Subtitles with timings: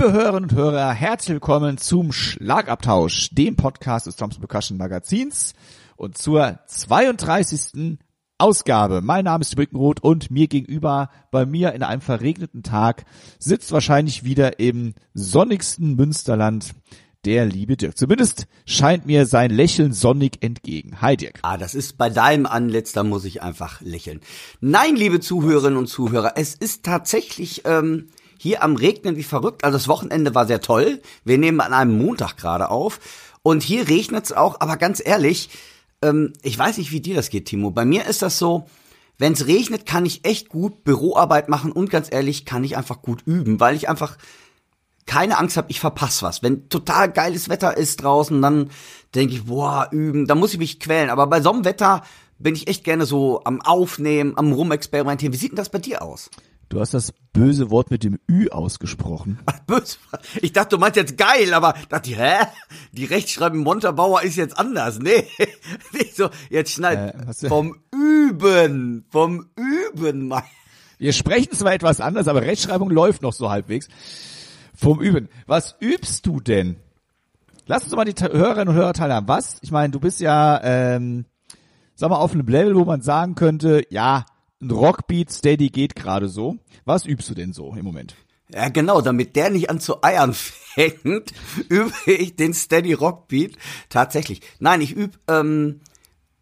[0.00, 5.52] Liebe Hörerinnen und Hörer, herzlich willkommen zum Schlagabtausch, dem Podcast des Thompson Percussion Magazins
[5.94, 7.98] und zur 32.
[8.38, 9.02] Ausgabe.
[9.02, 13.04] Mein Name ist Brückenroth und mir gegenüber bei mir in einem verregneten Tag
[13.38, 16.70] sitzt wahrscheinlich wieder im sonnigsten Münsterland
[17.26, 17.98] der liebe Dirk.
[17.98, 21.02] Zumindest scheint mir sein Lächeln sonnig entgegen.
[21.02, 21.40] Hi Dirk.
[21.42, 24.20] Ah, das ist bei deinem Anlitz, da muss ich einfach lächeln.
[24.62, 28.08] Nein, liebe Zuhörerinnen und Zuhörer, es ist tatsächlich ähm,
[28.42, 29.64] hier am Regnen wie verrückt.
[29.64, 31.02] Also das Wochenende war sehr toll.
[31.24, 32.98] Wir nehmen an einem Montag gerade auf.
[33.42, 35.50] Und hier regnet es auch, aber ganz ehrlich,
[36.00, 37.70] ähm, ich weiß nicht, wie dir das geht, Timo.
[37.70, 38.66] Bei mir ist das so,
[39.18, 43.02] wenn es regnet, kann ich echt gut Büroarbeit machen und ganz ehrlich, kann ich einfach
[43.02, 44.16] gut üben, weil ich einfach
[45.04, 46.42] keine Angst habe, ich verpasse was.
[46.42, 48.70] Wenn total geiles Wetter ist draußen, dann
[49.14, 51.10] denke ich, boah, üben, da muss ich mich quälen.
[51.10, 52.04] Aber bei so einem Wetter
[52.38, 55.34] bin ich echt gerne so am Aufnehmen, am Rumexperimentieren.
[55.34, 56.30] Wie sieht denn das bei dir aus?
[56.70, 59.40] Du hast das böse Wort mit dem Ü ausgesprochen.
[59.44, 59.98] Ach, böse.
[60.40, 62.46] Ich dachte, du meinst jetzt geil, aber dachte hä?
[62.92, 65.00] Die Rechtschreibung Montabauer ist jetzt anders.
[65.00, 65.26] Nee.
[65.92, 70.44] Nicht so, jetzt schneid äh, vom Üben, vom Üben, Mann.
[70.98, 73.88] Wir sprechen zwar etwas anders, aber Rechtschreibung läuft noch so halbwegs.
[74.72, 75.28] Vom Üben.
[75.48, 76.76] Was übst du denn?
[77.66, 79.26] Lass uns doch mal die Hörerinnen und Hörer teilhaben.
[79.26, 79.58] Was?
[79.62, 81.24] Ich meine, du bist ja, ähm,
[81.96, 84.24] sag mal, auf einem Level, wo man sagen könnte, ja,
[84.62, 86.58] Rockbeat Steady geht gerade so.
[86.84, 88.14] Was übst du denn so im Moment?
[88.52, 90.34] Ja, genau, damit der nicht an zu eiern
[90.74, 91.32] fängt,
[91.68, 93.52] übe ich den Steady Rockbeat
[93.88, 94.40] tatsächlich.
[94.58, 95.80] Nein, ich übe ähm,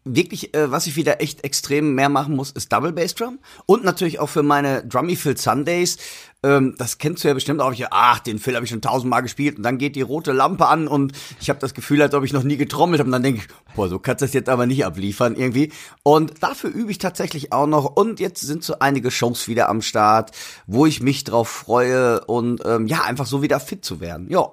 [0.05, 3.83] wirklich, äh, was ich wieder echt extrem mehr machen muss, ist Double Bass Drum und
[3.83, 5.97] natürlich auch für meine Drummy Filled Sundays.
[6.41, 7.73] Ähm, das kennst du ja bestimmt auch.
[7.73, 10.67] Ich, ach, den Fill habe ich schon tausendmal gespielt und dann geht die rote Lampe
[10.67, 11.11] an und
[11.41, 13.07] ich habe das Gefühl, als ob ich noch nie getrommelt habe.
[13.07, 15.71] Und dann denke ich, boah, so kannst du das jetzt aber nicht abliefern irgendwie.
[16.03, 17.85] Und dafür übe ich tatsächlich auch noch.
[17.85, 20.31] Und jetzt sind so einige Shows wieder am Start,
[20.65, 24.29] wo ich mich drauf freue und ähm, ja, einfach so wieder fit zu werden.
[24.29, 24.51] Ja.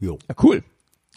[0.00, 0.18] Jo.
[0.28, 0.62] Ja, cool.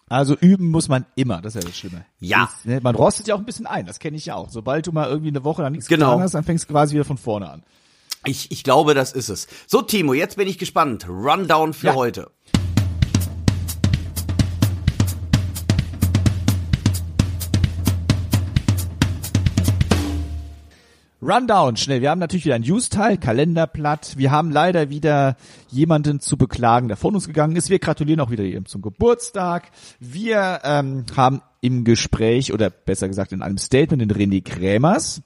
[0.09, 2.05] Also üben muss man immer, das ist ja das Schlimme.
[2.19, 2.49] Ja.
[2.51, 4.49] Das, ne, man rostet ja auch ein bisschen ein, das kenne ich ja auch.
[4.49, 6.11] Sobald du mal irgendwie eine Woche lang nichts genau.
[6.11, 7.63] getan hast, dann fängst du quasi wieder von vorne an.
[8.25, 9.47] Ich, ich glaube, das ist es.
[9.67, 11.07] So, Timo, jetzt bin ich gespannt.
[11.07, 11.95] Rundown für ja.
[11.95, 12.31] heute.
[21.27, 21.99] Rundown, schnell.
[21.99, 24.17] Wir haben natürlich wieder ein News-Teil, Kalenderblatt.
[24.17, 25.35] Wir haben leider wieder
[25.69, 27.69] jemanden zu beklagen, der von uns gegangen ist.
[27.69, 29.69] Wir gratulieren auch wieder jedem zum Geburtstag.
[29.99, 35.21] Wir ähm, haben im Gespräch oder besser gesagt in einem Statement den René Krämers,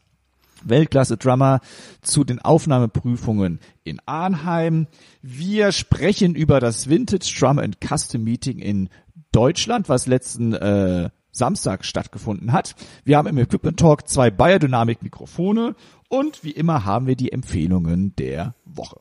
[0.64, 1.60] Weltklasse-Drummer,
[2.02, 4.88] zu den Aufnahmeprüfungen in Arnheim.
[5.22, 8.90] Wir sprechen über das Vintage Drum and Custom Meeting in
[9.32, 12.76] Deutschland, was letzten äh, Samstag stattgefunden hat.
[13.04, 15.76] Wir haben im Equipment Talk zwei Biodynamic Mikrofone
[16.10, 19.00] und wie immer haben wir die Empfehlungen der Woche.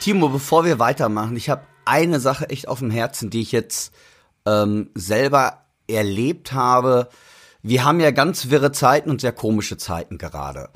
[0.00, 3.92] Timo, bevor wir weitermachen, ich habe eine Sache echt auf dem Herzen, die ich jetzt
[4.46, 7.08] ähm, selber erlebt habe.
[7.62, 10.70] Wir haben ja ganz wirre Zeiten und sehr komische Zeiten gerade.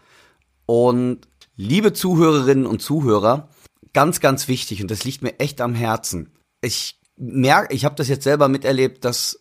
[0.67, 3.49] Und liebe Zuhörerinnen und Zuhörer,
[3.93, 6.33] ganz, ganz wichtig und das liegt mir echt am Herzen.
[6.61, 9.41] Ich merke, ich habe das jetzt selber miterlebt, dass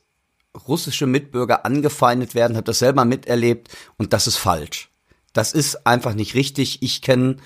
[0.67, 4.89] russische Mitbürger angefeindet werden, habe das selber miterlebt und das ist falsch.
[5.33, 6.81] Das ist einfach nicht richtig.
[6.81, 7.37] Ich kenne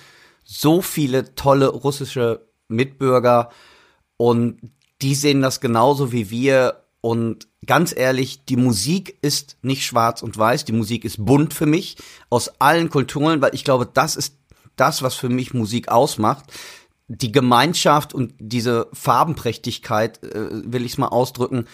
[0.44, 3.50] so viele tolle russische Mitbürger
[4.18, 4.72] und
[5.02, 10.38] die sehen das genauso wie wir und ganz ehrlich, die Musik ist nicht schwarz und
[10.38, 11.98] weiß, die Musik ist bunt für mich
[12.30, 14.38] aus allen Kulturen, weil ich glaube, das ist
[14.78, 16.46] das, was für mich Musik ausmacht
[17.08, 21.66] die Gemeinschaft und diese Farbenprächtigkeit, äh, will ich es mal ausdrücken,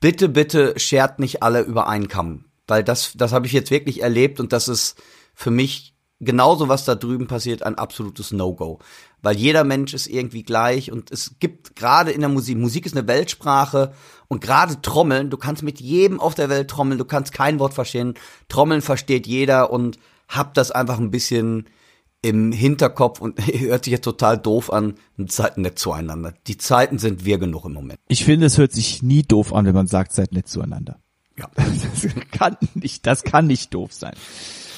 [0.00, 2.46] bitte, bitte schert nicht alle über einen Kamm.
[2.66, 5.02] Weil das, das habe ich jetzt wirklich erlebt und das ist
[5.34, 8.78] für mich genauso, was da drüben passiert, ein absolutes No-Go.
[9.22, 12.96] Weil jeder Mensch ist irgendwie gleich und es gibt gerade in der Musik, Musik ist
[12.96, 13.92] eine Weltsprache
[14.28, 17.74] und gerade Trommeln, du kannst mit jedem auf der Welt trommeln, du kannst kein Wort
[17.74, 18.14] verstehen,
[18.48, 19.98] Trommeln versteht jeder und
[20.28, 21.68] hab das einfach ein bisschen
[22.24, 24.94] im Hinterkopf und hört sich jetzt total doof an,
[25.28, 26.34] Zeiten nett zueinander.
[26.46, 28.00] Die Zeiten sind wir genug im Moment.
[28.08, 30.98] Ich finde, es hört sich nie doof an, wenn man sagt, seid nett zueinander.
[31.38, 31.48] Ja.
[32.02, 34.14] Das kann nicht, das kann nicht doof sein.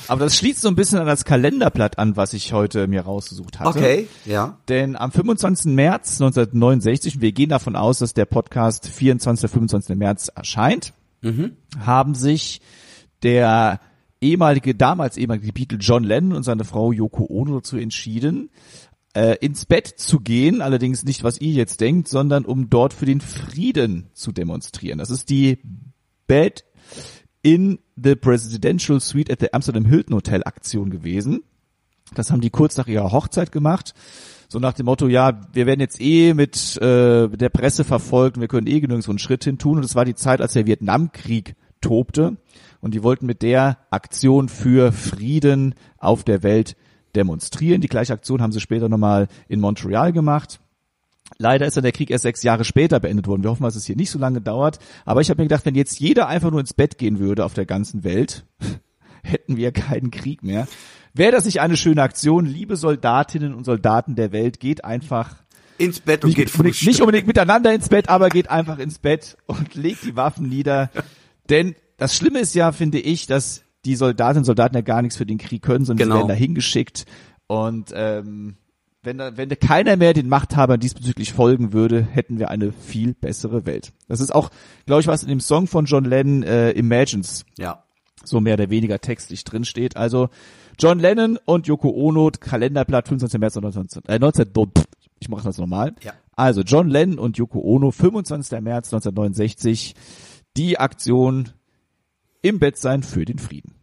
[0.08, 3.58] Aber das schließt so ein bisschen an das Kalenderblatt an, was ich heute mir rausgesucht
[3.58, 3.70] hatte.
[3.78, 4.58] Okay, ja.
[4.68, 5.72] Denn am 25.
[5.72, 9.50] März 1969, und wir gehen davon aus, dass der Podcast 24.
[9.50, 9.96] 25.
[9.96, 10.92] März erscheint,
[11.22, 11.56] Mhm.
[11.84, 12.60] haben sich
[13.24, 13.80] der
[14.20, 18.50] ehemalige, damals ehemalige Beatle John Lennon und seine Frau Yoko Ono dazu entschieden,
[19.14, 23.06] äh, ins Bett zu gehen, allerdings nicht, was ihr jetzt denkt, sondern um dort für
[23.06, 24.98] den Frieden zu demonstrieren.
[24.98, 25.58] Das ist die
[26.26, 26.64] Bed
[27.42, 31.44] in the Presidential Suite at the Amsterdam Hilton Hotel Aktion gewesen.
[32.14, 33.94] Das haben die kurz nach ihrer Hochzeit gemacht.
[34.48, 38.42] So nach dem Motto, ja, wir werden jetzt eh mit äh, der Presse verfolgt und
[38.42, 39.78] wir können eh genügend so einen Schritt hin tun.
[39.78, 42.36] Und es war die Zeit, als der Vietnamkrieg tobte.
[42.80, 46.76] Und die wollten mit der Aktion für Frieden auf der Welt
[47.14, 47.80] demonstrieren.
[47.80, 50.60] Die gleiche Aktion haben sie später nochmal in Montreal gemacht.
[51.38, 53.42] Leider ist dann der Krieg erst sechs Jahre später beendet worden.
[53.42, 54.78] Wir hoffen, dass es hier nicht so lange dauert.
[55.04, 57.54] Aber ich habe mir gedacht, wenn jetzt jeder einfach nur ins Bett gehen würde auf
[57.54, 58.44] der ganzen Welt,
[59.22, 60.68] hätten wir keinen Krieg mehr.
[61.14, 62.46] Wäre das nicht eine schöne Aktion?
[62.46, 65.36] Liebe Soldatinnen und Soldaten der Welt, geht einfach
[65.78, 66.88] Ins Bett und nicht, geht frühstücken.
[66.88, 70.90] nicht unbedingt miteinander ins Bett, aber geht einfach ins Bett und legt die Waffen nieder.
[71.50, 75.16] Denn das Schlimme ist ja, finde ich, dass die Soldatinnen und Soldaten ja gar nichts
[75.16, 76.14] für den Krieg können, sondern Genau.
[76.16, 77.04] sie werden da hingeschickt.
[77.46, 78.56] Und ähm,
[79.02, 83.14] wenn, da, wenn da keiner mehr den Machthabern diesbezüglich folgen würde, hätten wir eine viel
[83.14, 83.92] bessere Welt.
[84.08, 84.50] Das ist auch,
[84.86, 87.84] glaube ich, was in dem Song von John Lennon äh, Imagines Ja.
[88.24, 89.96] so mehr oder weniger textlich drin steht.
[89.96, 90.28] Also
[90.78, 93.38] John Lennon und Yoko Ono, Kalenderblatt 25.
[93.38, 94.46] März 19, äh, 19
[95.20, 95.94] ich mache das nochmal.
[96.02, 96.12] Ja.
[96.34, 98.60] Also John Lennon und Yoko Ono, 25.
[98.60, 99.94] März 1969,
[100.56, 101.50] die Aktion
[102.46, 103.74] im Bett sein für den Frieden.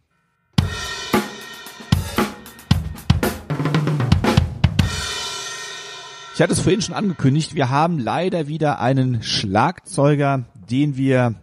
[6.34, 11.34] Ich hatte es vorhin schon angekündigt, wir haben leider wieder einen Schlagzeuger, den wir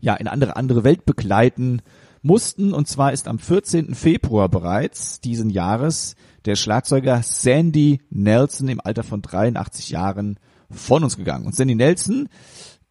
[0.00, 1.82] ja in andere andere Welt begleiten
[2.22, 2.72] mussten.
[2.72, 3.94] Und zwar ist am 14.
[3.94, 10.40] Februar bereits diesen Jahres der Schlagzeuger Sandy Nelson im Alter von 83 Jahren
[10.70, 11.46] von uns gegangen.
[11.46, 12.28] Und Sandy Nelson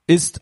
[0.08, 0.42] ist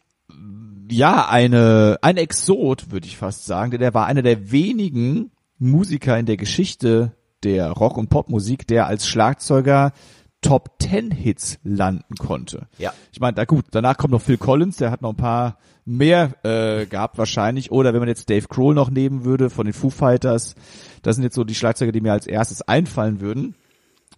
[0.91, 6.17] ja eine ein Exot, würde ich fast sagen, denn er war einer der wenigen Musiker
[6.17, 7.13] in der Geschichte
[7.43, 9.91] der Rock- und Popmusik, der als Schlagzeuger
[10.41, 12.67] Top 10 Hits landen konnte.
[12.77, 12.93] Ja.
[13.11, 16.33] Ich meine, da gut, danach kommt noch Phil Collins, der hat noch ein paar mehr
[16.43, 17.71] äh, gehabt wahrscheinlich.
[17.71, 20.55] Oder wenn man jetzt Dave Grohl noch nehmen würde von den Foo Fighters,
[21.01, 23.55] das sind jetzt so die Schlagzeuger, die mir als erstes einfallen würden.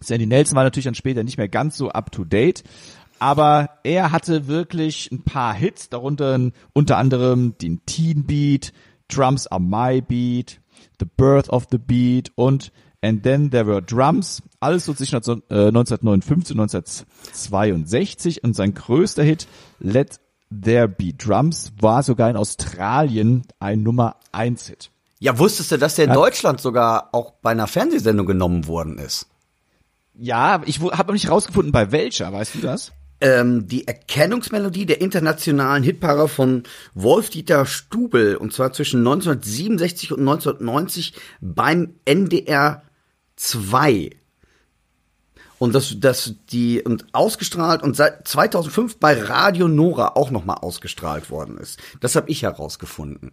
[0.00, 2.62] Sandy Nelson war natürlich dann später nicht mehr ganz so up to date,
[3.22, 8.72] aber er hatte wirklich ein paar Hits, darunter unter anderem den Teen Beat,
[9.06, 10.60] Drums Are My Beat,
[10.98, 15.42] The Birth of the Beat und And Then There Were Drums, alles so zwischen 19,
[15.50, 19.46] äh, 1959 und 1962 und sein größter Hit
[19.78, 20.18] Let
[20.50, 24.90] There Be Drums war sogar in Australien ein Nummer 1 Hit.
[25.20, 26.16] Ja, wusstest du, dass der in Ja.
[26.16, 29.28] Deutschland sogar auch bei einer Fernsehsendung genommen worden ist?
[30.14, 32.90] Ja, ich habe noch nicht rausgefunden, bei welcher, weißt du das?
[33.22, 36.64] Ähm, die Erkennungsmelodie der internationalen Hitpaare von
[36.94, 42.82] Wolf-Dieter Stubel, und zwar zwischen 1967 und 1990 beim NDR
[43.36, 44.10] 2.
[45.58, 51.30] Und das, das, die, und ausgestrahlt und seit 2005 bei Radio Nora auch nochmal ausgestrahlt
[51.30, 51.78] worden ist.
[52.00, 53.30] Das habe ich herausgefunden.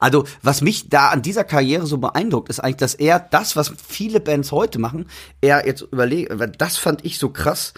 [0.00, 3.72] Also, was mich da an dieser Karriere so beeindruckt, ist eigentlich, dass er das, was
[3.86, 5.06] viele Bands heute machen,
[5.40, 7.72] er jetzt überlegt, das fand ich so krass,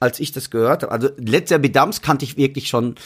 [0.00, 0.92] als ich das gehört habe.
[0.92, 2.96] Also, Led Zeppelin Dumps kannte ich wirklich schon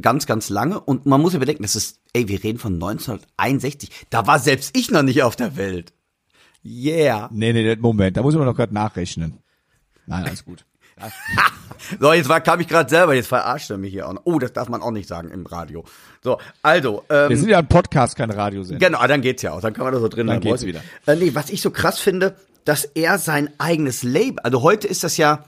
[0.00, 3.90] ganz, ganz lange und man muss überdenken, das ist, ey, wir reden von 1961.
[4.10, 5.92] Da war selbst ich noch nicht auf der Welt.
[6.64, 7.28] Yeah.
[7.32, 9.38] Nee, nee, Moment, da muss man noch gerade nachrechnen.
[10.06, 10.64] Nein, alles gut.
[11.98, 14.22] So, jetzt war, kam ich gerade selber, jetzt verarscht er mich hier auch noch.
[14.24, 15.84] Oh, das darf man auch nicht sagen im Radio.
[16.22, 18.84] So, also, ähm, Wir sind ja ein Podcast, kein Radiosender.
[18.84, 19.60] Genau, ah, dann geht's ja auch.
[19.60, 20.80] Dann kann man das so drin Dann geht's wieder.
[21.06, 25.02] Äh, nee, was ich so krass finde, dass er sein eigenes Label, also heute ist
[25.02, 25.44] das ja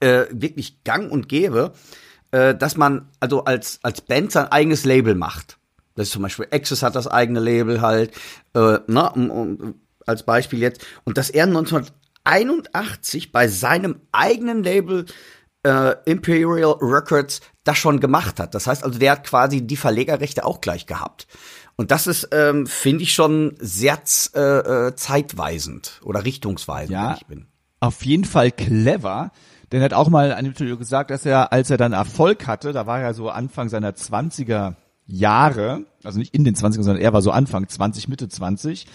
[0.00, 1.72] äh, wirklich gang und gäbe,
[2.30, 5.58] äh, dass man also als, als Band sein eigenes Label macht.
[5.94, 8.12] Das ist zum Beispiel Access hat das eigene Label halt,
[8.54, 9.74] äh, ne, um, um,
[10.06, 10.84] als Beispiel jetzt.
[11.04, 11.44] Und dass er
[12.24, 15.06] 1981 bei seinem eigenen Label
[15.62, 18.54] äh, Imperial Records das schon gemacht hat.
[18.54, 21.26] Das heißt also, der hat quasi die Verlegerrechte auch gleich gehabt.
[21.76, 23.98] Und das ist, ähm, finde ich, schon sehr
[24.34, 27.08] äh, äh, zeitweisend oder richtungsweisend, Ja.
[27.08, 27.46] wenn ich bin.
[27.80, 29.30] Auf jeden Fall clever.
[29.72, 32.46] Denn er hat auch mal in einem Interview gesagt, dass er, als er dann Erfolg
[32.46, 34.74] hatte, da war er so Anfang seiner 20er
[35.06, 38.86] Jahre, also nicht in den 20 sondern er war so Anfang 20, Mitte 20,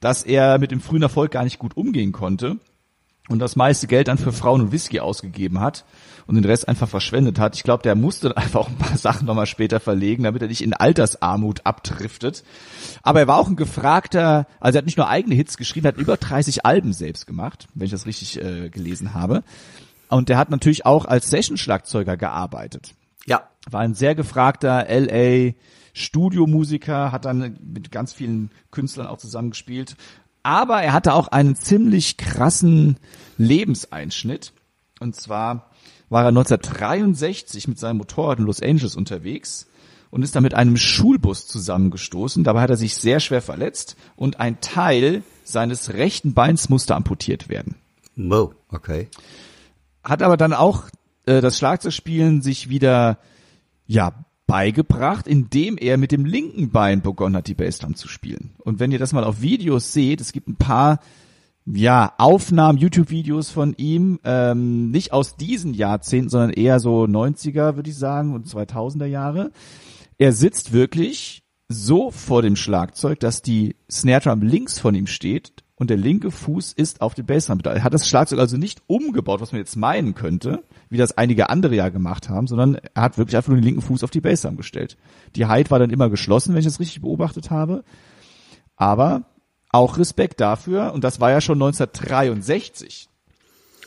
[0.00, 2.56] dass er mit dem frühen Erfolg gar nicht gut umgehen konnte
[3.28, 5.84] und das meiste Geld dann für Frauen und Whisky ausgegeben hat
[6.26, 7.56] und den Rest einfach verschwendet hat.
[7.56, 10.62] Ich glaube, der musste einfach auch ein paar Sachen nochmal später verlegen, damit er nicht
[10.62, 12.44] in Altersarmut abdriftet.
[13.02, 15.92] Aber er war auch ein gefragter, also er hat nicht nur eigene Hits geschrieben, er
[15.92, 19.42] hat über 30 Alben selbst gemacht, wenn ich das richtig äh, gelesen habe.
[20.08, 22.94] Und der hat natürlich auch als Session-Schlagzeuger gearbeitet.
[23.26, 23.48] Ja.
[23.70, 25.52] War ein sehr gefragter LA
[25.92, 29.96] Studiomusiker, hat dann mit ganz vielen Künstlern auch zusammengespielt
[30.48, 32.96] aber er hatte auch einen ziemlich krassen
[33.36, 34.54] Lebenseinschnitt.
[34.98, 35.70] Und zwar
[36.08, 39.66] war er 1963 mit seinem Motorrad in Los Angeles unterwegs
[40.10, 42.44] und ist dann mit einem Schulbus zusammengestoßen.
[42.44, 47.50] Dabei hat er sich sehr schwer verletzt und ein Teil seines rechten Beins musste amputiert
[47.50, 47.74] werden.
[48.14, 49.08] Mo, okay.
[50.02, 50.84] Hat aber dann auch
[51.26, 53.18] äh, das Schlagzeugspielen sich wieder
[53.86, 54.12] ja
[54.46, 58.54] beigebracht, indem er mit dem linken Bein begonnen hat, die Bassdrum zu spielen.
[58.58, 61.00] Und wenn ihr das mal auf Videos seht, es gibt ein paar
[61.66, 67.90] ja, Aufnahmen, YouTube-Videos von ihm, ähm, nicht aus diesen Jahrzehnten, sondern eher so 90er, würde
[67.90, 69.50] ich sagen, und 2000er Jahre.
[70.16, 75.52] Er sitzt wirklich so vor dem Schlagzeug, dass die Snare Drum links von ihm steht
[75.78, 77.60] und der linke Fuß ist auf dem Bassdrum.
[77.64, 81.50] Er hat das Schlagzeug also nicht umgebaut, was man jetzt meinen könnte, wie das einige
[81.50, 84.20] andere ja gemacht haben, sondern er hat wirklich einfach nur den linken Fuß auf die
[84.20, 84.96] Bassdrum gestellt.
[85.36, 87.84] Die Height war dann immer geschlossen, wenn ich das richtig beobachtet habe.
[88.76, 89.22] Aber
[89.70, 93.08] auch Respekt dafür und das war ja schon 1963.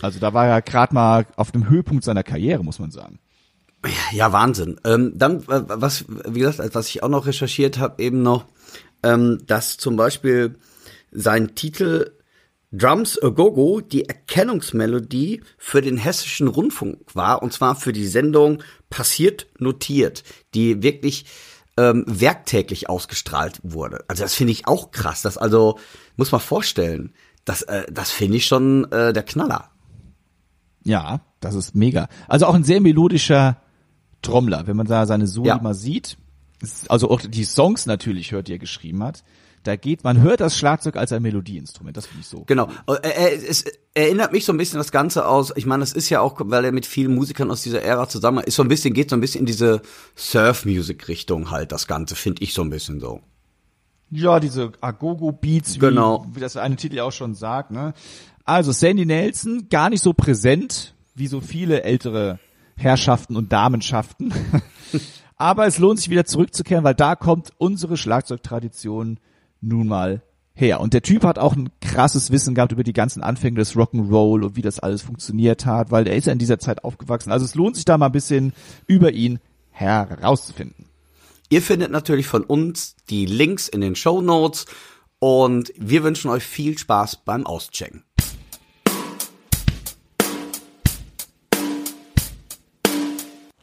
[0.01, 3.19] Also da war er gerade mal auf dem Höhepunkt seiner Karriere, muss man sagen.
[4.13, 4.79] Ja, Wahnsinn.
[4.85, 8.45] Ähm, dann, was, wie gesagt, was ich auch noch recherchiert habe, eben noch,
[9.03, 10.55] ähm, dass zum Beispiel
[11.11, 12.11] sein Titel
[12.71, 18.63] Drums a Go-Go die Erkennungsmelodie für den hessischen Rundfunk war, und zwar für die Sendung
[18.89, 21.25] Passiert notiert, die wirklich
[21.77, 24.03] ähm, werktäglich ausgestrahlt wurde.
[24.07, 25.21] Also das finde ich auch krass.
[25.21, 25.79] Das also,
[26.17, 27.13] muss man vorstellen,
[27.45, 29.71] das, äh, das finde ich schon äh, der Knaller.
[30.83, 32.09] Ja, das ist mega.
[32.27, 33.57] Also auch ein sehr melodischer
[34.21, 35.59] Trommler, wenn man da seine Soli ja.
[35.59, 36.17] mal sieht.
[36.89, 39.23] Also auch die Songs natürlich hört, die er geschrieben hat.
[39.63, 42.43] Da geht, man hört das Schlagzeug als ein Melodieinstrument, das finde ich so.
[42.45, 42.69] Genau.
[42.87, 46.19] Äh, es erinnert mich so ein bisschen das Ganze aus, ich meine, das ist ja
[46.19, 49.09] auch, weil er mit vielen Musikern aus dieser Ära zusammen ist, so ein bisschen, geht
[49.09, 49.81] so ein bisschen in diese
[50.15, 53.21] Surf-Music-Richtung halt, das Ganze, finde ich so ein bisschen so.
[54.09, 56.25] Ja, diese Agogo-Beats, genau.
[56.27, 57.93] wie, wie das eine Titel auch schon sagt, ne?
[58.43, 62.39] Also Sandy Nelson, gar nicht so präsent, wie so viele ältere
[62.75, 64.33] Herrschaften und Damenschaften.
[65.37, 69.19] Aber es lohnt sich wieder zurückzukehren, weil da kommt unsere Schlagzeugtradition
[69.61, 70.21] nun mal
[70.53, 70.81] her.
[70.81, 74.43] Und der Typ hat auch ein krasses Wissen gehabt über die ganzen Anfänge des Rock'n'Roll
[74.43, 77.31] und wie das alles funktioniert hat, weil er ist ja in dieser Zeit aufgewachsen.
[77.31, 78.53] Also es lohnt sich da mal ein bisschen
[78.87, 79.39] über ihn
[79.69, 80.85] herauszufinden.
[81.49, 84.65] Ihr findet natürlich von uns die Links in den Show Notes
[85.19, 88.03] und wir wünschen euch viel Spaß beim Auschecken.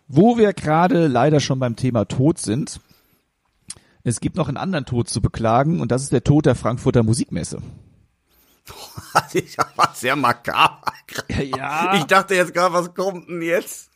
[0.07, 2.81] Wo wir gerade leider schon beim Thema Tod sind,
[4.05, 7.03] es gibt noch einen anderen Tod zu beklagen und das ist der Tod der Frankfurter
[7.03, 7.63] Musikmesse.
[9.15, 10.93] Das ist aber sehr makaber.
[11.57, 11.95] Ja.
[11.97, 13.91] Ich dachte jetzt gerade, was kommt denn jetzt?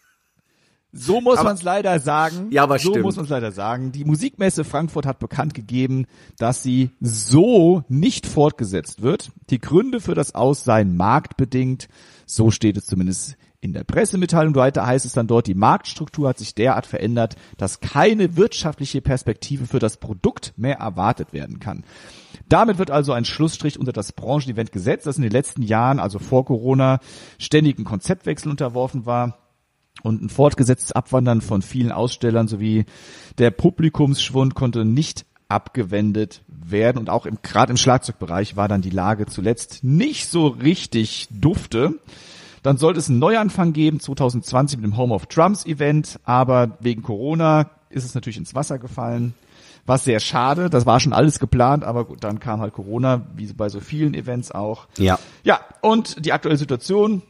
[0.95, 2.49] So muss man es leider sagen.
[2.51, 3.05] Ja, aber so stimmt.
[3.05, 3.93] muss man es leider sagen.
[3.93, 6.07] Die Musikmesse Frankfurt hat bekannt gegeben,
[6.39, 9.31] dass sie so nicht fortgesetzt wird.
[9.49, 11.89] Die Gründe für das Aus seien marktbedingt.
[12.27, 16.37] So steht es zumindest in der Pressemitteilung weiter heißt es dann dort, die Marktstruktur hat
[16.37, 21.85] sich derart verändert, dass keine wirtschaftliche Perspektive für das Produkt mehr erwartet werden kann.
[22.49, 26.19] Damit wird also ein Schlussstrich unter das Branchenevent gesetzt, das in den letzten Jahren, also
[26.19, 26.99] vor Corona,
[27.39, 29.39] ständigen Konzeptwechsel unterworfen war
[30.03, 32.85] und ein fortgesetztes Abwandern von vielen Ausstellern sowie
[33.39, 38.91] der Publikumsschwund konnte nicht abgewendet werden und auch im, gerade im Schlagzeugbereich war dann die
[38.91, 42.01] Lage zuletzt nicht so richtig dufte.
[42.63, 47.03] Dann sollte es einen Neuanfang geben, 2020 mit dem Home of Drums Event, aber wegen
[47.03, 49.35] Corona ist es natürlich ins Wasser gefallen.
[49.85, 53.53] Was sehr schade, das war schon alles geplant, aber gut, dann kam halt Corona, wie
[53.53, 54.87] bei so vielen Events auch.
[54.97, 55.19] Ja.
[55.43, 57.23] Ja, und die aktuelle Situation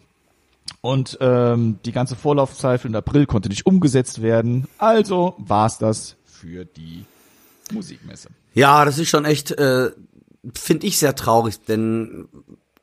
[0.83, 4.69] und ähm, die ganze Vorlaufzeit für den April konnte nicht umgesetzt werden.
[4.77, 7.07] Also war's das für die
[7.73, 8.29] Musikmesse.
[8.53, 9.91] Ja, das ist schon echt, äh,
[10.55, 12.29] finde ich sehr traurig, denn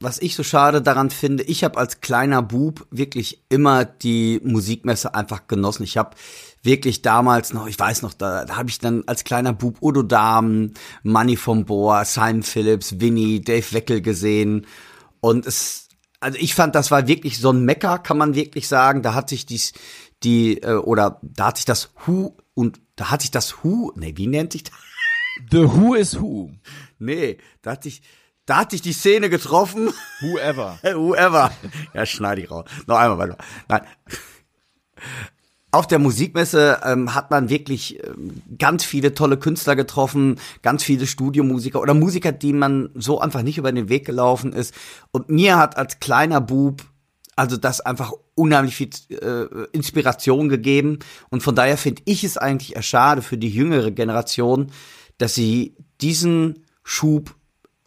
[0.02, 5.14] was ich so schade daran finde, ich habe als kleiner Bub wirklich immer die Musikmesse
[5.14, 5.84] einfach genossen.
[5.84, 6.16] Ich habe
[6.64, 10.04] wirklich damals noch, ich weiß noch, da, da habe ich dann als kleiner Bub Udo
[10.04, 14.66] Dahmen, Money vom Bohr, Simon Phillips, Winnie, Dave Weckel gesehen
[15.22, 15.90] und es,
[16.22, 19.02] also ich fand, das war wirklich so ein Mecker, kann man wirklich sagen.
[19.02, 19.74] Da hat sich dies,
[20.24, 24.14] die, äh, oder da hat sich das Who und Da hatte ich das Who, nee,
[24.18, 24.74] wie nennt sich das?
[25.52, 26.52] The Who is Who.
[27.00, 28.02] Nee, da hatte ich,
[28.50, 29.92] da hatte ich die Szene getroffen.
[30.22, 30.80] Whoever.
[30.84, 31.52] Whoever.
[31.94, 32.66] Ja, schneide ich raus.
[32.88, 33.38] Noch einmal weiter.
[33.68, 33.82] Nein.
[35.72, 41.06] Auf der Musikmesse ähm, hat man wirklich ähm, ganz viele tolle Künstler getroffen, ganz viele
[41.06, 44.74] Studiomusiker oder Musiker, die man so einfach nicht über den Weg gelaufen ist.
[45.12, 46.84] Und mir hat als kleiner Bub
[47.36, 51.00] also das einfach unheimlich viel äh, Inspiration gegeben.
[51.30, 54.72] Und von daher finde ich es eigentlich eher schade für die jüngere Generation,
[55.20, 57.36] dass sie diesen Schub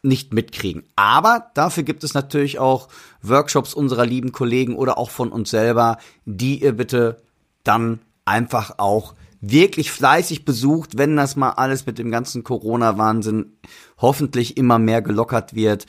[0.02, 0.82] nicht mitkriegen.
[0.96, 2.88] Aber dafür gibt es natürlich auch
[3.22, 7.22] Workshops unserer lieben Kollegen oder auch von uns selber, die ihr bitte
[7.64, 13.52] dann einfach auch wirklich fleißig besucht, wenn das mal alles mit dem ganzen Corona-Wahnsinn
[13.98, 15.86] hoffentlich immer mehr gelockert wird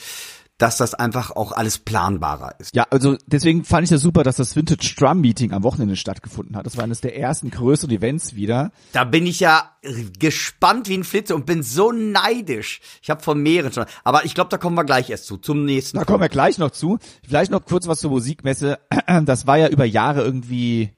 [0.57, 2.75] dass das einfach auch alles planbarer ist.
[2.75, 6.55] Ja, also deswegen fand ich das super, dass das Vintage Drum Meeting am Wochenende stattgefunden
[6.55, 6.65] hat.
[6.65, 8.71] Das war eines der ersten größeren Events wieder.
[8.91, 9.71] Da bin ich ja
[10.19, 12.81] gespannt wie ein Flitze und bin so neidisch.
[13.01, 15.65] Ich habe von mehreren schon, aber ich glaube, da kommen wir gleich erst zu, zum
[15.65, 15.97] nächsten.
[15.97, 16.99] Da kommen wir gleich noch zu.
[17.27, 18.79] Vielleicht noch kurz was zur Musikmesse.
[19.25, 20.91] Das war ja über Jahre irgendwie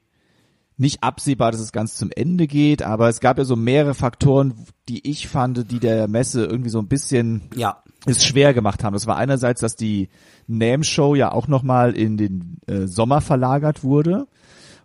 [0.76, 4.66] nicht absehbar, dass es ganz zum Ende geht, aber es gab ja so mehrere Faktoren,
[4.88, 7.82] die ich fand, die der Messe irgendwie so ein bisschen ja.
[8.12, 8.94] Es schwer gemacht haben.
[8.94, 10.08] Das war einerseits, dass die
[10.46, 14.26] Name Show ja auch nochmal in den äh, Sommer verlagert wurde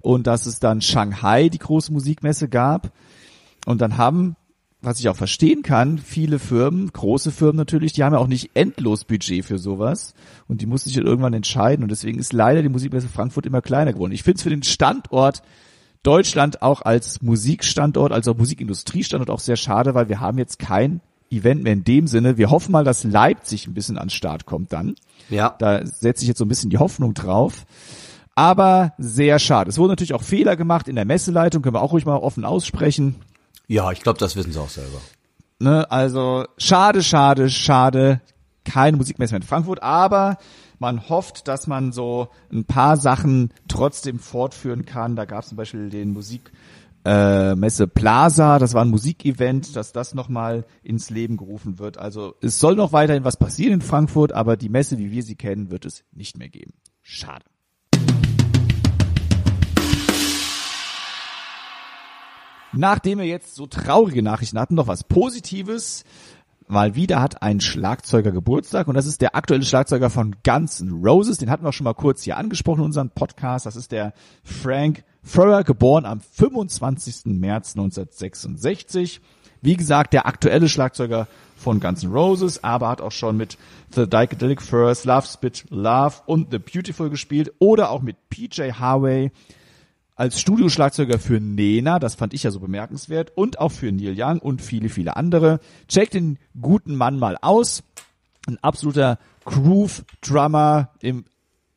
[0.02, 2.92] und dass es dann Shanghai die große Musikmesse gab
[3.66, 4.36] und dann haben
[4.82, 8.52] was ich auch verstehen kann, viele Firmen, große Firmen natürlich, die haben ja auch nicht
[8.56, 10.16] endlos Budget für sowas
[10.48, 13.62] und die mussten sich halt irgendwann entscheiden und deswegen ist leider die Musikmesse Frankfurt immer
[13.62, 14.12] kleiner geworden.
[14.12, 15.44] Ich finde es für den Standort
[16.02, 21.02] Deutschland auch als Musikstandort, also Musikindustriestandort auch sehr schade, weil wir haben jetzt kein
[21.32, 22.38] Event mehr in dem Sinne.
[22.38, 24.96] Wir hoffen mal, dass Leipzig ein bisschen an Start kommt dann.
[25.30, 25.56] Ja.
[25.60, 27.66] Da setze ich jetzt so ein bisschen die Hoffnung drauf.
[28.36, 29.70] Aber sehr schade.
[29.70, 32.46] Es wurden natürlich auch Fehler gemacht in der Messeleitung, können wir auch ruhig mal offen
[32.46, 33.16] aussprechen.
[33.68, 35.00] Ja, ich glaube, das wissen sie auch selber.
[35.60, 38.22] Ne, also schade, schade, schade.
[38.64, 40.38] Keine Musikmesse mehr in Frankfurt, aber
[40.80, 45.16] man hofft, dass man so ein paar Sachen trotzdem fortführen kann.
[45.16, 46.52] Da gab es zum Beispiel den Musik
[47.04, 51.98] äh, Messe Plaza, das war ein Musikevent, dass das nochmal ins Leben gerufen wird.
[51.98, 55.36] Also es soll noch weiterhin was passieren in Frankfurt, aber die Messe, wie wir sie
[55.36, 56.74] kennen, wird es nicht mehr geben.
[57.02, 57.46] Schade.
[62.74, 66.04] Nachdem wir jetzt so traurige Nachrichten hatten, noch was Positives.
[66.72, 71.04] Mal wieder hat ein Schlagzeuger Geburtstag und das ist der aktuelle Schlagzeuger von Guns N'
[71.04, 71.38] Roses.
[71.38, 73.66] Den hatten wir auch schon mal kurz hier angesprochen in unserem Podcast.
[73.66, 77.26] Das ist der Frank Furrer, geboren am 25.
[77.26, 79.20] März 1966.
[79.62, 83.58] Wie gesagt, der aktuelle Schlagzeuger von Guns N' Roses, aber hat auch schon mit
[83.94, 89.34] The Psychedelic First, Love Spit Love und The Beautiful gespielt oder auch mit PJ Harvey
[90.22, 94.38] als Studioschlagzeuger für Nena, das fand ich ja so bemerkenswert, und auch für Neil Young
[94.38, 95.60] und viele, viele andere.
[95.88, 97.82] Checkt den guten Mann mal aus.
[98.46, 101.26] Ein absoluter Groove-Drummer im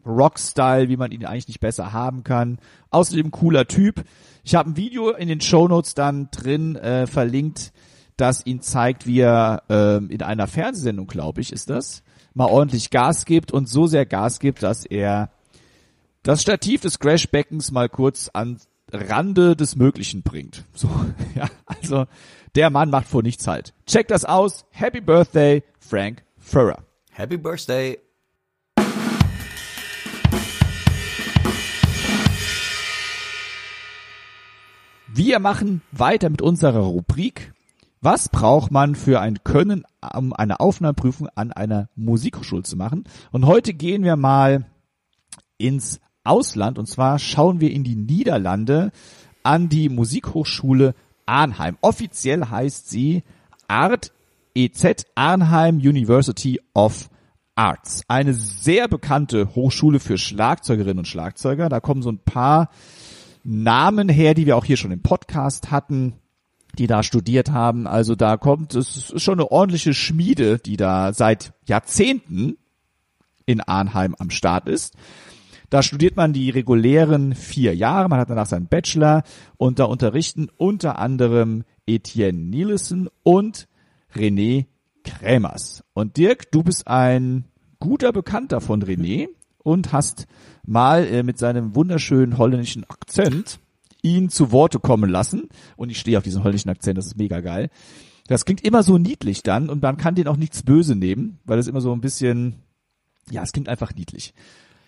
[0.04, 2.59] Rock-Style, wie man ihn eigentlich nicht besser haben kann.
[2.90, 4.04] Außerdem cooler Typ.
[4.42, 7.72] Ich habe ein Video in den Show Notes dann drin äh, verlinkt,
[8.18, 12.02] das ihn zeigt, wie er äh, in einer Fernsehsendung, glaube ich, ist das,
[12.35, 15.30] mal ordentlich Gas gibt und so sehr Gas gibt, dass er
[16.25, 18.59] das Stativ des Crashbeckens mal kurz an
[18.91, 20.65] Rande des Möglichen bringt.
[20.75, 20.89] So,
[21.35, 22.07] ja, also
[22.57, 23.75] der Mann macht vor nichts halt.
[23.87, 24.65] Check das aus.
[24.71, 26.83] Happy Birthday, Frank Furrer.
[27.11, 27.99] Happy Birthday.
[35.13, 37.53] Wir machen weiter mit unserer Rubrik.
[38.01, 39.85] Was braucht man für ein Können,
[40.15, 43.05] um eine Aufnahmeprüfung an einer Musikhochschule zu machen?
[43.31, 44.67] Und heute gehen wir mal
[45.57, 48.93] ins Ausland und zwar schauen wir in die Niederlande
[49.43, 50.95] an die Musikhochschule
[51.27, 51.79] Arnheim.
[51.81, 53.23] Offiziell heißt sie
[53.69, 54.13] Art
[54.55, 57.09] EZ Arnheim University of
[57.55, 58.03] Arts.
[58.09, 61.69] Eine sehr bekannte Hochschule für Schlagzeugerinnen und Schlagzeuger.
[61.69, 62.71] Da kommen so ein paar
[63.45, 66.15] Namen her, die wir auch hier schon im Podcast hatten,
[66.79, 67.87] die da studiert haben.
[67.87, 72.57] Also da kommt, es ist schon eine ordentliche Schmiede, die da seit Jahrzehnten
[73.47, 74.95] in Arnheim am Start ist.
[75.70, 79.22] Da studiert man die regulären vier Jahre, man hat danach seinen Bachelor
[79.57, 83.68] und da unterrichten unter anderem Etienne Nielsen und
[84.14, 84.66] René
[85.05, 85.85] Krämers.
[85.92, 87.44] Und Dirk, du bist ein
[87.79, 90.27] guter Bekannter von René und hast
[90.64, 93.61] mal äh, mit seinem wunderschönen holländischen Akzent
[94.03, 95.48] ihn zu Worte kommen lassen.
[95.77, 97.70] Und ich stehe auf diesen holländischen Akzent, das ist mega geil.
[98.27, 101.59] Das klingt immer so niedlich dann und man kann den auch nichts böse nehmen, weil
[101.59, 102.62] es immer so ein bisschen,
[103.31, 104.33] ja, es klingt einfach niedlich.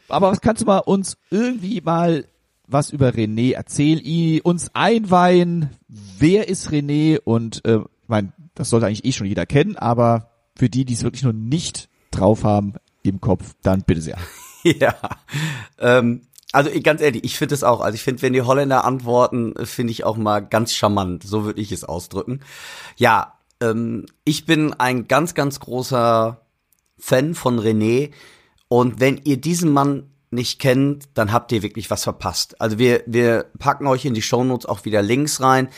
[0.08, 2.24] Aber was kannst du mal uns irgendwie mal
[2.66, 3.54] was über René.
[3.54, 5.70] Erzähl ihn, uns einweihen.
[5.88, 7.18] Wer ist René?
[7.18, 10.94] Und äh, ich meine, das sollte eigentlich eh schon jeder kennen, aber für die, die
[10.94, 14.18] es wirklich noch nicht drauf haben im Kopf, dann bitte sehr.
[14.80, 14.96] Ja,
[15.78, 17.80] ähm, also ganz ehrlich, ich finde es auch.
[17.80, 21.22] Also ich finde, wenn die Holländer antworten, finde ich auch mal ganz charmant.
[21.22, 22.40] So würde ich es ausdrücken.
[22.96, 26.40] Ja, ähm, ich bin ein ganz, ganz großer
[26.98, 28.10] Fan von René.
[28.68, 32.60] Und wenn ihr diesen Mann nicht kennt, dann habt ihr wirklich was verpasst.
[32.60, 35.68] Also wir, wir packen euch in die Shownotes auch wieder Links rein,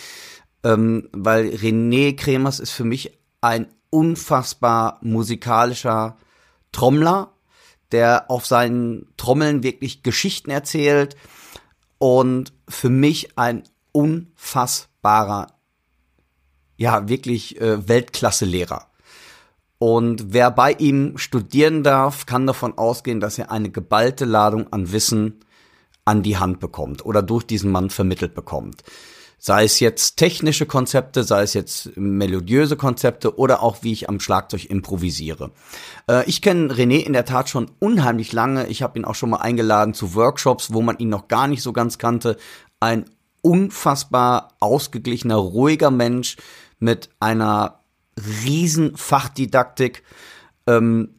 [0.64, 6.16] ähm, weil René Kremers ist für mich ein unfassbar musikalischer
[6.72, 7.32] Trommler,
[7.92, 11.16] der auf seinen Trommeln wirklich Geschichten erzählt
[11.98, 15.48] und für mich ein unfassbarer,
[16.76, 18.86] ja wirklich äh, Weltklasse-Lehrer.
[19.78, 24.92] Und wer bei ihm studieren darf, kann davon ausgehen, dass er eine geballte Ladung an
[24.92, 25.40] Wissen
[26.04, 28.82] an die Hand bekommt oder durch diesen Mann vermittelt bekommt.
[29.40, 34.18] Sei es jetzt technische Konzepte, sei es jetzt melodiöse Konzepte oder auch wie ich am
[34.18, 35.52] Schlagzeug improvisiere.
[36.10, 38.66] Äh, ich kenne René in der Tat schon unheimlich lange.
[38.66, 41.62] Ich habe ihn auch schon mal eingeladen zu Workshops, wo man ihn noch gar nicht
[41.62, 42.36] so ganz kannte.
[42.80, 43.04] Ein
[43.40, 46.36] unfassbar ausgeglichener, ruhiger Mensch
[46.80, 47.77] mit einer
[48.44, 50.02] riesen Fachdidaktik,
[50.66, 51.14] ähm,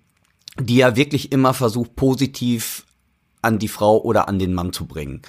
[0.59, 2.85] die ja wirklich immer versucht, positiv
[3.41, 5.21] an die Frau oder an den Mann zu bringen.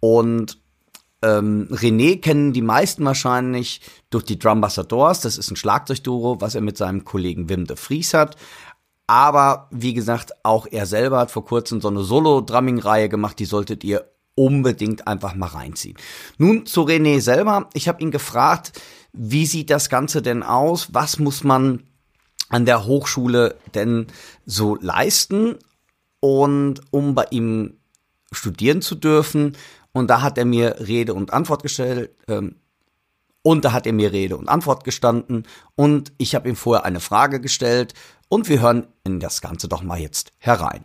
[0.00, 0.58] Und
[1.22, 5.20] ähm, René kennen die meisten wahrscheinlich durch die Drumbassadors.
[5.20, 8.36] Das ist ein Schlagzeugduo, was er mit seinem Kollegen Wim de Vries hat.
[9.06, 13.84] Aber wie gesagt, auch er selber hat vor kurzem so eine Solo-Drumming-Reihe gemacht, die solltet
[13.84, 15.98] ihr unbedingt einfach mal reinziehen.
[16.38, 17.68] Nun zu René selber.
[17.74, 18.80] Ich habe ihn gefragt,
[19.12, 20.88] wie sieht das Ganze denn aus?
[20.92, 21.84] Was muss man
[22.48, 24.06] an der Hochschule denn
[24.46, 25.56] so leisten?
[26.20, 27.78] Und um bei ihm
[28.32, 29.56] studieren zu dürfen,
[29.92, 32.10] und da hat er mir Rede und Antwort gestellt.
[32.28, 32.56] Ähm,
[33.42, 35.46] und da hat er mir Rede und Antwort gestanden.
[35.74, 37.94] Und ich habe ihm vorher eine Frage gestellt.
[38.28, 40.84] Und wir hören in das Ganze doch mal jetzt herein.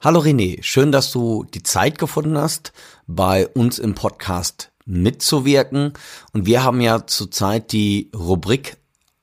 [0.00, 2.72] Hallo René, schön, dass du die Zeit gefunden hast,
[3.06, 5.92] bei uns im Podcast mitzuwirken.
[6.32, 8.78] Und wir haben ja zurzeit die Rubrik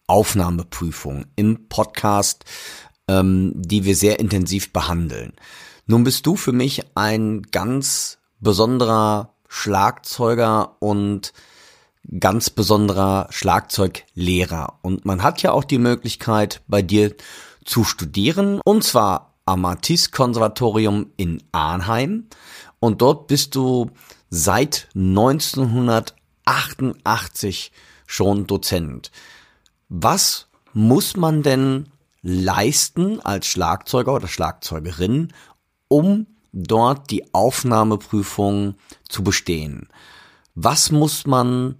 [0.08, 2.46] Aufnahmeprüfung im Podcast,
[3.08, 5.34] ähm, die wir sehr intensiv behandeln.
[5.88, 11.34] Nun bist du für mich ein ganz besonderer Schlagzeuger und
[12.20, 14.80] ganz besonderer Schlagzeuglehrer.
[14.82, 17.16] Und man hat ja auch die Möglichkeit, bei dir
[17.64, 22.28] zu studieren, und zwar am Matisse Konservatorium in Arnheim.
[22.80, 23.90] Und dort bist du
[24.30, 27.72] seit 1988
[28.08, 29.12] schon Dozent.
[29.90, 31.92] Was muss man denn
[32.26, 35.32] leisten als Schlagzeuger oder Schlagzeugerin,
[35.88, 38.76] um dort die Aufnahmeprüfung
[39.08, 39.88] zu bestehen.
[40.56, 41.76] Was muss man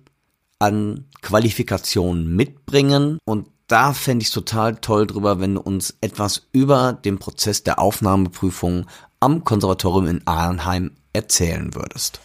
[0.60, 3.18] an Qualifikationen mitbringen?
[3.26, 7.64] Und da fände ich es total toll drüber, wenn du uns etwas über den Prozess
[7.64, 8.86] der Aufnahmeprüfung
[9.20, 12.20] am Konservatorium in Arnheim erzählen würdest.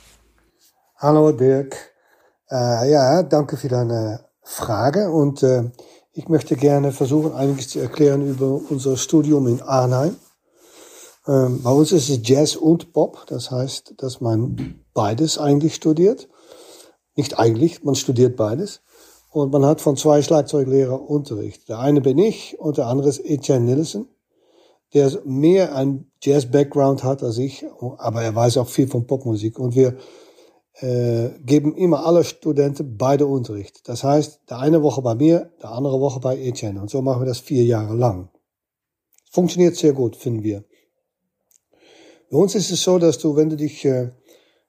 [1.03, 1.95] Hallo Dirk.
[2.51, 5.71] Äh, ja, danke für deine Frage und äh,
[6.13, 10.17] ich möchte gerne versuchen, einiges zu erklären über unser Studium in Arnheim.
[11.27, 16.29] Ähm, bei uns ist es Jazz und Pop, das heißt, dass man beides eigentlich studiert.
[17.17, 18.83] Nicht eigentlich, man studiert beides.
[19.31, 21.67] Und man hat von zwei Schlagzeuglehrer Unterricht.
[21.71, 24.07] Der eine bin ich und der andere ist Etienne Nielsen,
[24.93, 27.65] der mehr ein Jazz-Background hat als ich,
[27.97, 29.59] aber er weiß auch viel von Popmusik.
[29.59, 29.97] Und wir
[30.81, 33.88] äh, geben immer alle Studenten beide Unterricht.
[33.88, 36.81] Das heißt, der eine Woche bei mir, der andere Woche bei Etienne.
[36.81, 38.31] Und so machen wir das vier Jahre lang.
[39.31, 40.64] Funktioniert sehr gut, finden wir.
[42.31, 44.11] Bei uns ist es so, dass du, wenn du dich äh,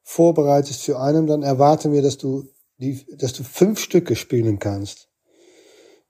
[0.04, 2.44] vorbereitest für einen, dann erwarten wir, dass du,
[2.78, 5.10] die, dass du fünf Stücke spielen kannst.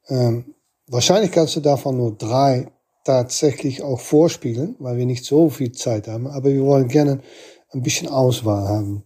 [0.08, 0.56] Ähm,
[0.88, 2.72] wahrscheinlich kannst du davon nur drei
[3.04, 7.22] tatsächlich auch vorspielen, weil wir nicht so viel Zeit haben, aber wir wollen gerne
[7.70, 9.04] ein bisschen Auswahl haben.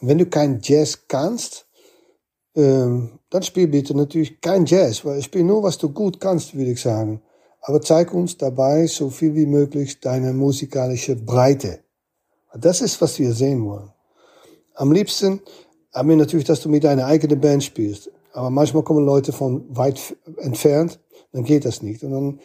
[0.00, 1.66] Und wenn du kein Jazz kannst,
[2.54, 6.72] ähm, dann spiel bitte natürlich kein Jazz, weil spiel nur, was du gut kannst, würde
[6.72, 7.22] ich sagen.
[7.60, 11.80] Aber zeig uns dabei so viel wie möglich deine musikalische Breite.
[12.54, 13.92] Das ist, was wir sehen wollen.
[14.74, 15.40] Am liebsten
[15.92, 18.10] haben wir natürlich, dass du mit deiner eigenen Band spielst.
[18.32, 21.00] Aber manchmal kommen Leute von weit entfernt,
[21.32, 22.02] dann geht das nicht.
[22.04, 22.40] Und dann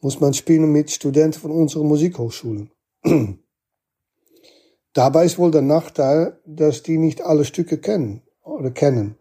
[0.00, 2.70] muss man spielen mit Studenten von unseren Musikhochschulen.
[4.96, 9.18] Dabei ist wohl der Nachteil, dass die nicht alle Stücke kennen oder kennen.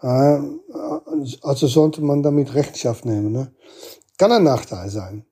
[0.00, 0.38] Äh,
[1.42, 3.32] also sollte man damit Rechenschaft nehmen.
[3.32, 3.52] Ne?
[4.18, 5.26] Kann ein Nachteil sein.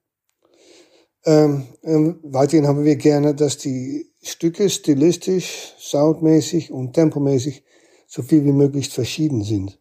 [1.25, 7.63] Ähm, ähm, weiterhin haben wir gerne, dass die Stücke stilistisch, soundmäßig und tempomäßig
[8.05, 9.79] so viel wie möglich verschieden sind.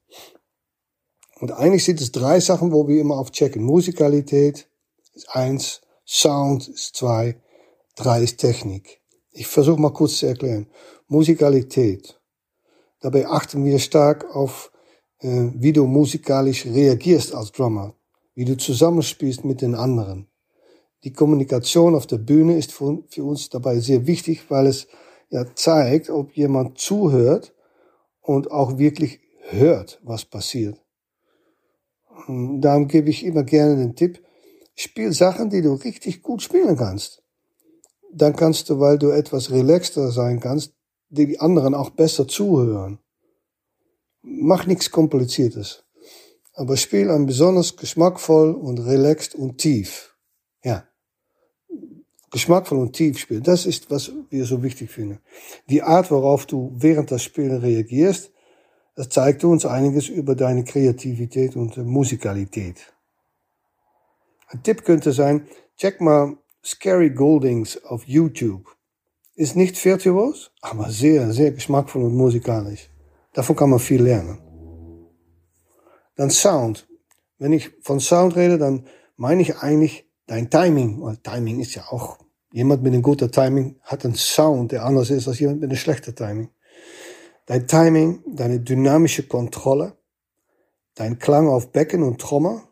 [1.41, 3.65] Und eigentlich sind es drei Sachen, wo wir immer aufchecken.
[3.65, 4.69] Musikalität
[5.13, 7.41] ist eins, Sound ist zwei,
[7.97, 9.01] drei ist Technik.
[9.39, 10.67] Ich versuche mal kurz zu erklären.
[11.09, 12.19] Musikalität.
[13.01, 14.73] Dabei achten wir stark auf,
[15.21, 17.95] äh, wie du musikalisch reagierst als Drummer,
[18.35, 20.27] wie du zusammenspielst mit den anderen.
[21.05, 24.87] Die Kommunikation auf der Bühne ist für, für uns dabei sehr wichtig, weil es
[25.29, 27.53] ja zeigt, ob jemand zuhört
[28.23, 29.21] und auch wirklich
[29.51, 30.81] hört, was passiert.
[32.27, 34.23] Und darum gebe ich immer gerne den Tipp,
[34.75, 37.23] spiel Sachen, die du richtig gut spielen kannst.
[38.13, 40.73] Dann kannst du, weil du etwas relaxter sein kannst,
[41.09, 42.99] die anderen auch besser zuhören.
[44.23, 45.85] Mach nichts Kompliziertes.
[46.55, 50.17] Aber spiel ein besonders geschmackvoll und relaxed und tief.
[50.65, 50.85] Ja.
[52.31, 53.43] Geschmackvoll und tief spielen.
[53.43, 55.21] Das ist, was wir so wichtig finden.
[55.69, 58.33] Die Art, worauf du während das Spielen reagierst,
[58.97, 62.95] das zeigt uns einiges über deine Kreativität und Musikalität.
[64.49, 68.67] Ein Tipp könnte sein, check mal Scary Goldings auf YouTube.
[69.37, 72.91] Ist nicht virtuos, aber sehr, sehr geschmackvoll und musikalisch.
[73.33, 74.39] Davon kann man viel lernen.
[76.17, 76.89] Dann Sound.
[77.39, 81.01] Wenn ich von Sound rede, dann meine ich eigentlich dein Timing.
[81.03, 82.19] Weil Timing ist ja auch,
[82.53, 85.79] jemand mit einem guten Timing hat einen Sound, der anders ist als jemand mit einem
[85.79, 86.49] schlechten Timing.
[87.45, 89.97] Dein Timing, deine dynamische Kontrolle,
[90.97, 92.63] dein Klang auf Becken und Trommel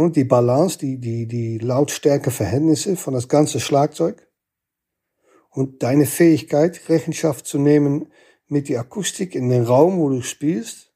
[0.00, 4.26] und die Balance, die, die, die Lautstärkeverhältnisse von das ganze Schlagzeug
[5.50, 8.10] und deine Fähigkeit, Rechenschaft zu nehmen
[8.46, 10.94] mit der Akustik in den Raum, wo du spielst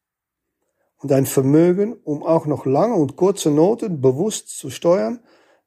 [0.96, 5.20] und dein Vermögen, um auch noch lange und kurze Noten bewusst zu steuern,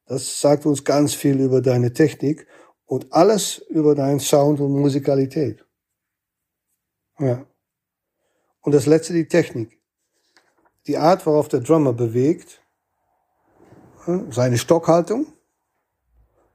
[0.06, 2.48] das sagt uns ganz viel über deine Technik
[2.86, 5.64] und alles über deinen Sound und Musikalität.
[7.20, 7.46] Ja.
[8.62, 9.80] Und das letzte die Technik.
[10.88, 12.62] Die Art, worauf der Drummer bewegt,
[14.30, 15.26] seine Stockhaltung,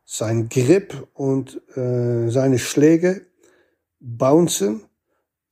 [0.05, 3.25] sein Grip und äh, seine Schläge,
[3.99, 4.83] Bouncen,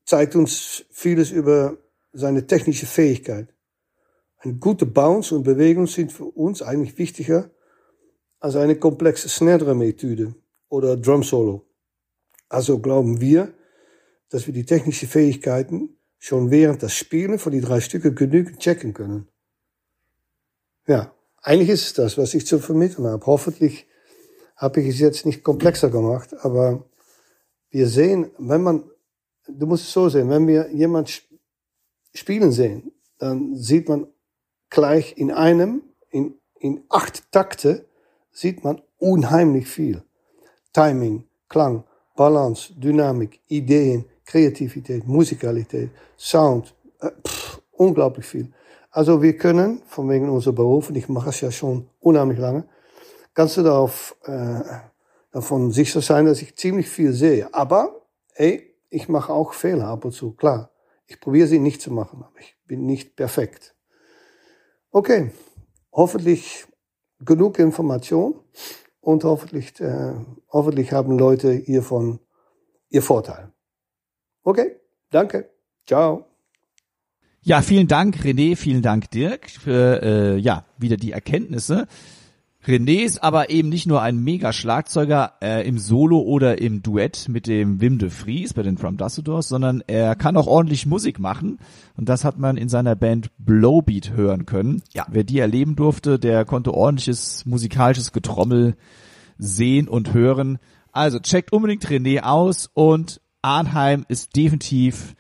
[0.04, 1.78] zeigt uns vieles über
[2.12, 3.54] seine technische Fähigkeit.
[4.40, 7.52] Ein guter Bounce und Bewegung sind für uns eigentlich wichtiger
[8.40, 10.34] als eine komplexe Snare Drum Etüde
[10.70, 11.68] oder Drum Solo.
[12.50, 13.54] Also glauben wir,
[14.30, 18.94] dass wir die technischen Fähigkeiten schon während das Spielen von die drei Stücke genügend checken
[18.94, 19.28] können.
[20.88, 23.26] Ja, eigentlich ist es das, was ich zu vermitteln habe.
[23.26, 23.88] Hoffentlich
[24.56, 26.84] habe ich es jetzt nicht komplexer gemacht, aber
[27.70, 28.84] wir sehen, wenn man,
[29.48, 31.24] du musst es so sehen, wenn wir jemand
[32.14, 34.08] spielen sehen, dann sieht man
[34.70, 37.86] gleich in einem, in, in acht Takte,
[38.32, 40.04] sieht man unheimlich viel.
[40.74, 41.84] Timing, Klang,
[42.16, 48.54] Balance, Dynamik, Ideen, Kreativität, Musikalität, Sound, äh, pff, unglaublich viel.
[48.92, 52.66] Also wir können, von wegen unserer Beruf, und ich mache es ja schon unheimlich lange,
[53.34, 54.60] kannst du darauf, äh,
[55.32, 57.54] davon sicher sein, dass ich ziemlich viel sehe.
[57.54, 60.72] Aber, ey, ich mache auch Fehler ab und zu, klar.
[61.08, 63.76] Ich probiere sie nicht zu machen, aber ich bin nicht perfekt.
[64.92, 65.32] Okay,
[65.92, 66.66] hoffentlich
[67.20, 68.36] genug Information
[69.00, 70.14] und hoffentlich, äh,
[70.50, 72.20] hoffentlich haben Leute hiervon
[72.90, 73.52] ihr Vorteil.
[74.44, 75.50] Okay, danke.
[75.88, 76.31] Ciao.
[77.44, 81.88] Ja, vielen Dank, René, vielen Dank, Dirk, für äh, ja wieder die Erkenntnisse.
[82.64, 87.48] René ist aber eben nicht nur ein Mega-Schlagzeuger äh, im Solo oder im Duett mit
[87.48, 91.58] dem Wim de Vries bei den From Dusseldorf, sondern er kann auch ordentlich Musik machen.
[91.98, 94.84] Und das hat man in seiner Band Blowbeat hören können.
[94.94, 95.08] Ja.
[95.10, 98.76] Wer die erleben durfte, der konnte ordentliches musikalisches Getrommel
[99.40, 100.60] sehen und hören.
[100.92, 105.16] Also checkt unbedingt René aus und Arnheim ist definitiv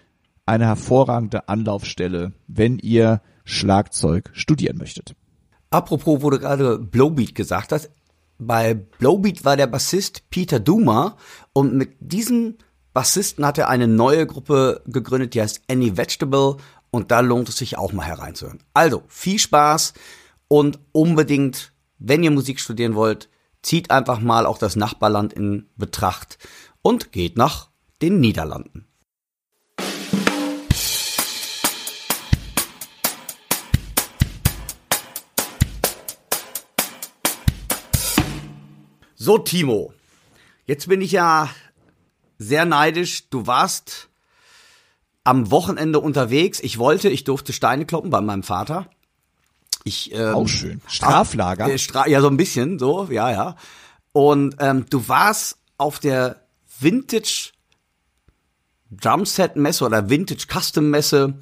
[0.46, 5.16] eine hervorragende Anlaufstelle, wenn ihr Schlagzeug studieren möchtet.
[5.70, 7.90] Apropos, du gerade Blowbeat gesagt hast,
[8.38, 11.16] bei Blowbeat war der Bassist Peter Duma
[11.54, 12.56] und mit diesem
[12.94, 16.58] Bassisten hat er eine neue Gruppe gegründet, die heißt Any Vegetable
[16.90, 18.60] und da lohnt es sich auch mal hereinzuhören.
[18.74, 19.94] Also, viel Spaß
[20.48, 23.30] und unbedingt, wenn ihr Musik studieren wollt,
[23.62, 26.38] zieht einfach mal auch das Nachbarland in Betracht
[26.82, 27.70] und geht nach
[28.02, 28.88] den Niederlanden.
[39.24, 39.94] So, Timo,
[40.66, 41.48] jetzt bin ich ja
[42.40, 43.30] sehr neidisch.
[43.30, 44.10] Du warst
[45.24, 46.60] am Wochenende unterwegs.
[46.60, 48.90] Ich wollte, ich durfte Steine kloppen bei meinem Vater.
[49.84, 50.82] Ich, ähm, Auch schön.
[50.88, 51.70] Straflager?
[51.70, 53.58] Äh, Stra ja, so ein bisschen, so, ja, ja.
[54.12, 56.42] Und ähm, du warst auf der
[56.80, 57.52] Vintage
[58.90, 61.36] Drumset Messe oder Vintage Custom Messe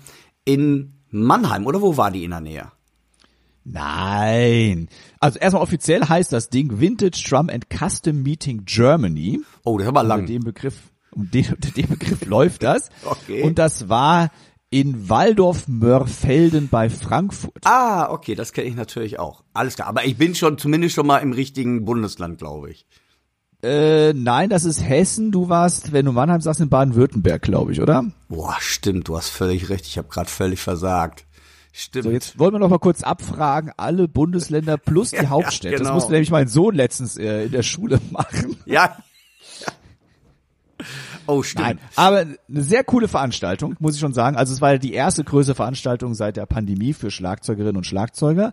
[0.44, 2.72] in Mannheim oder wo war die in der Nähe?
[3.63, 4.89] Nein.
[5.19, 9.41] Also erstmal offiziell heißt das Ding Vintage Drum and Custom Meeting Germany.
[9.63, 10.22] Oh, das ist aber lang.
[10.22, 10.76] Unter dem Begriff,
[11.12, 12.89] um den, unter dem Begriff läuft das.
[13.06, 13.43] Okay.
[13.43, 14.32] Und das war
[14.72, 17.65] in Waldorf-Mörfelden bei Frankfurt.
[17.65, 19.43] Ah, okay, das kenne ich natürlich auch.
[19.54, 19.88] Alles klar.
[19.88, 22.86] Aber ich bin schon zumindest schon mal im richtigen Bundesland, glaube ich.
[23.62, 25.32] Äh, nein, das ist Hessen.
[25.32, 28.06] Du warst, wenn du Mannheim sagst, in Baden-Württemberg, glaube ich, oder?
[28.30, 29.86] Boah, stimmt, du hast völlig recht.
[29.86, 31.26] Ich habe gerade völlig versagt.
[31.71, 32.03] Stimmt.
[32.05, 35.75] So, jetzt wollen wir noch mal kurz abfragen, alle Bundesländer plus die Ja, Hauptstädte.
[35.77, 35.89] genau.
[35.89, 38.58] Das musste nämlich mein Sohn letztens äh, in der Schule machen.
[38.65, 38.97] Ja.
[41.27, 41.65] Oh, stimmt.
[41.67, 44.36] Nein, aber eine sehr coole Veranstaltung, muss ich schon sagen.
[44.36, 48.51] Also es war ja die erste größere Veranstaltung seit der Pandemie für Schlagzeugerinnen und Schlagzeuger.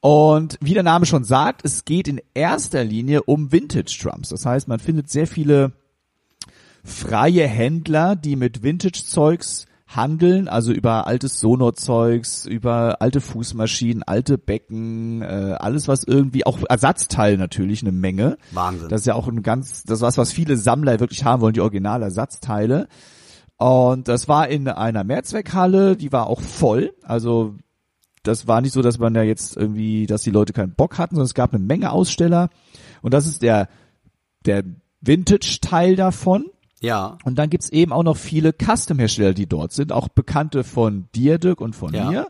[0.00, 4.28] Und wie der Name schon sagt, es geht in erster Linie um Vintage Drums.
[4.30, 5.72] Das heißt, man findet sehr viele
[6.84, 15.22] freie Händler, die mit Vintage-Zeugs handeln, also über altes Sonor-Zeugs, über alte Fußmaschinen, alte Becken,
[15.22, 18.36] äh, alles was irgendwie, auch Ersatzteil natürlich eine Menge.
[18.52, 18.88] Wahnsinn.
[18.88, 21.60] Das ist ja auch ein ganz, das was, was viele Sammler wirklich haben wollen, die
[21.60, 22.88] Originalersatzteile.
[23.58, 26.92] Und das war in einer Mehrzweckhalle, die war auch voll.
[27.02, 27.54] Also
[28.22, 31.14] das war nicht so, dass man da jetzt irgendwie, dass die Leute keinen Bock hatten,
[31.14, 32.50] sondern es gab eine Menge Aussteller.
[33.02, 33.68] Und das ist der,
[34.44, 34.64] der
[35.00, 36.46] Vintage-Teil davon.
[36.86, 37.18] Ja.
[37.24, 41.38] Und dann gibt's eben auch noch viele Custom-Hersteller, die dort sind, auch Bekannte von dir,
[41.38, 42.10] Dirk, und von Ja.
[42.10, 42.26] mir.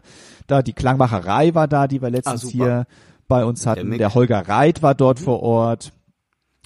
[0.46, 2.86] Da die Klangmacherei war da, die wir letztens Ah, hier
[3.28, 3.88] bei uns hatten.
[3.88, 3.98] Mick.
[3.98, 5.92] Der, Holger Reit war dort vor Ort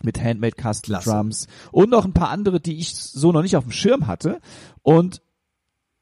[0.03, 1.11] mit Handmade Custom Klasse.
[1.11, 4.41] Drums und noch ein paar andere, die ich so noch nicht auf dem Schirm hatte.
[4.83, 5.21] Und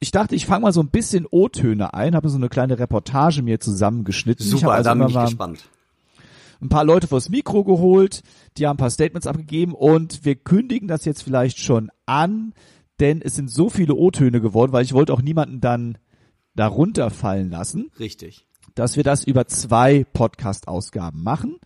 [0.00, 3.42] ich dachte, ich fange mal so ein bisschen O-Töne ein, habe so eine kleine Reportage
[3.42, 4.44] mir zusammengeschnitten.
[4.44, 5.64] ich Super, also da bin ich gespannt.
[6.60, 8.22] Ein paar Leute vors Mikro geholt,
[8.56, 12.52] die haben ein paar Statements abgegeben und wir kündigen das jetzt vielleicht schon an,
[13.00, 15.98] denn es sind so viele O-Töne geworden, weil ich wollte auch niemanden dann
[16.54, 18.46] da runterfallen lassen, Richtig.
[18.74, 21.56] dass wir das über zwei Podcast-Ausgaben machen.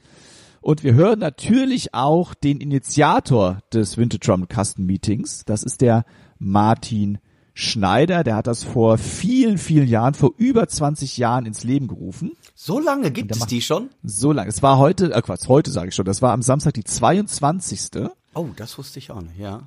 [0.61, 5.45] Und wir hören natürlich auch den Initiator des Vintage Drum Custom Meetings.
[5.45, 6.05] Das ist der
[6.39, 7.19] Martin
[7.53, 8.23] Schneider.
[8.23, 12.33] Der hat das vor vielen, vielen Jahren, vor über 20 Jahren ins Leben gerufen.
[12.65, 13.91] So lange gibt es die schon?
[14.05, 14.49] So lange.
[14.49, 18.09] Es war heute, äh Quatsch, heute sage ich schon, das war am Samstag die 22.
[18.35, 19.67] Oh, das wusste ich auch nicht, ja.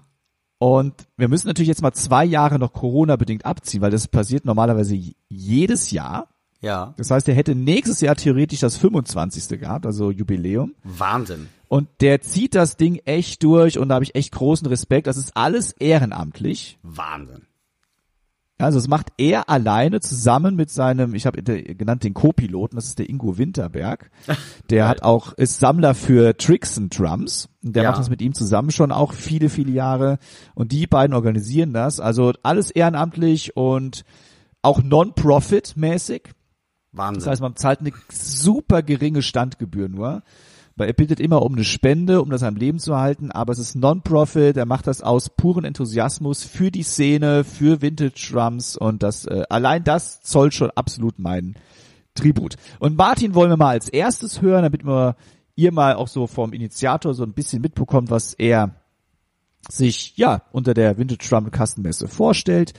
[0.59, 4.97] Und wir müssen natürlich jetzt mal zwei Jahre noch Corona-bedingt abziehen, weil das passiert normalerweise
[5.27, 6.29] jedes Jahr.
[6.61, 6.93] Ja.
[6.95, 9.59] Das heißt, er hätte nächstes Jahr theoretisch das 25.
[9.59, 10.73] gehabt, also Jubiläum.
[10.85, 11.49] Wahnsinn.
[11.67, 15.07] Und der zieht das Ding echt durch und da habe ich echt großen Respekt.
[15.07, 16.79] Das ist alles ehrenamtlich.
[16.81, 17.41] Wahnsinn.
[18.57, 22.99] Also das macht er alleine zusammen mit seinem, ich habe genannt den Co-Piloten, das ist
[22.99, 24.09] der Ingo Winterberg.
[24.69, 27.49] Der hat auch, ist Sammler für Drums.
[27.63, 27.89] Und Der Ja.
[27.91, 30.19] macht das mit ihm zusammen schon auch viele, viele Jahre.
[30.53, 31.99] Und die beiden organisieren das.
[31.99, 34.05] Also alles ehrenamtlich und
[34.61, 36.29] auch non-profit-mäßig.
[36.93, 37.19] Wahnsinn.
[37.19, 40.23] Das heißt, man zahlt eine super geringe Standgebühr nur.
[40.77, 43.59] Weil er bittet immer um eine Spende, um das am Leben zu halten, aber es
[43.59, 49.01] ist Non-Profit, er macht das aus puren Enthusiasmus für die Szene, für Vintage Drums und
[49.01, 51.55] das äh, allein das zollt schon absolut meinen
[52.13, 52.55] Tribut.
[52.79, 55.15] Und Martin wollen wir mal als erstes hören, damit wir
[55.55, 58.75] ihr mal auch so vom Initiator so ein bisschen mitbekommt, was er
[59.69, 62.73] sich ja unter der Vintage Drum Kastenmesse vorstellt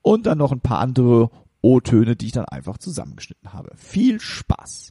[0.00, 1.30] und dann noch ein paar andere
[1.62, 3.70] O-Töne, die ich dann einfach zusammengeschnitten habe.
[3.76, 4.90] Viel Spaß!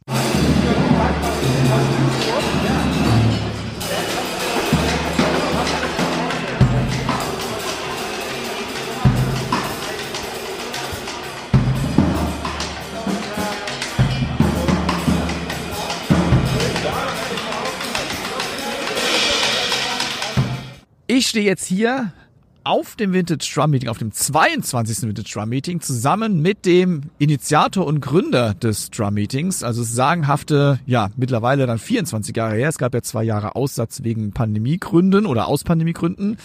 [21.07, 22.13] Ich stehe jetzt hier
[22.63, 25.03] auf dem Vintage Drum Meeting, auf dem 22.
[25.03, 29.63] Vintage Drum Meeting, zusammen mit dem Initiator und Gründer des Drum Meetings.
[29.63, 32.69] Also sagenhafte, ja, mittlerweile dann 24 Jahre her.
[32.69, 36.37] Es gab ja zwei Jahre Aussatz wegen Pandemiegründen oder aus Pandemiegründen.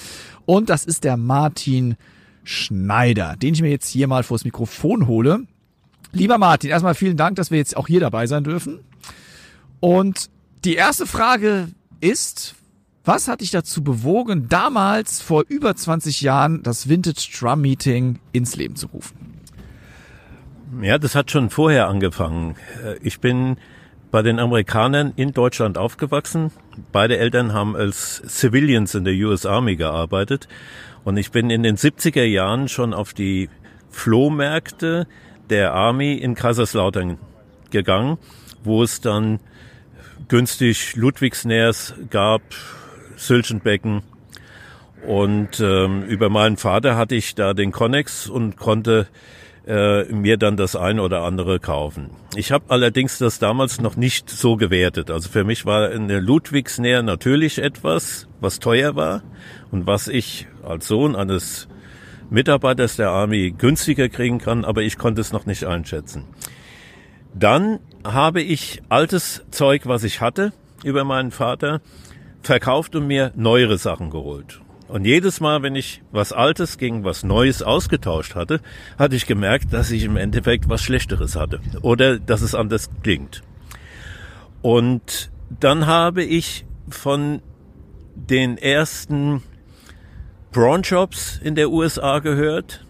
[0.46, 1.96] Und das ist der Martin
[2.44, 5.46] Schneider, den ich mir jetzt hier mal vors Mikrofon hole.
[6.12, 8.80] Lieber Martin, erstmal vielen Dank, dass wir jetzt auch hier dabei sein dürfen.
[9.80, 10.30] Und
[10.64, 11.68] die erste Frage
[12.00, 12.54] ist,
[13.06, 18.56] was hat dich dazu bewogen, damals vor über 20 Jahren das Vintage Drum Meeting ins
[18.56, 19.16] Leben zu rufen?
[20.82, 22.56] Ja, das hat schon vorher angefangen.
[22.84, 23.56] Äh, Ich bin
[24.10, 26.50] bei den Amerikanern in Deutschland aufgewachsen.
[26.92, 30.48] Beide Eltern haben als Civilians in der US Army gearbeitet.
[31.04, 33.48] Und ich bin in den 70er Jahren schon auf die
[33.90, 35.06] Flohmärkte
[35.50, 37.18] der Army in Kaiserslautern
[37.70, 38.18] gegangen,
[38.64, 39.38] wo es dann
[40.28, 42.42] günstig Ludwigsnährs gab,
[43.16, 44.02] Sülchenbecken.
[45.06, 49.06] Und ähm, über meinen Vater hatte ich da den Connex und konnte
[49.66, 52.10] äh, mir dann das eine oder andere kaufen.
[52.36, 55.10] Ich habe allerdings das damals noch nicht so gewertet.
[55.10, 59.22] Also für mich war eine Ludwigsnäher natürlich etwas, was teuer war
[59.70, 61.68] und was ich als Sohn eines
[62.30, 66.24] Mitarbeiters der Army günstiger kriegen kann, aber ich konnte es noch nicht einschätzen.
[67.34, 70.52] Dann habe ich altes Zeug, was ich hatte,
[70.84, 71.80] über meinen Vater,
[72.46, 74.60] verkauft und mir neuere Sachen geholt.
[74.88, 78.60] Und jedes Mal, wenn ich was Altes gegen was Neues ausgetauscht hatte,
[78.98, 83.42] hatte ich gemerkt, dass ich im Endeffekt was Schlechteres hatte oder dass es anders klingt.
[84.62, 85.30] Und
[85.60, 87.42] dann habe ich von
[88.14, 89.42] den ersten
[90.52, 92.84] Prawn Shops in der USA gehört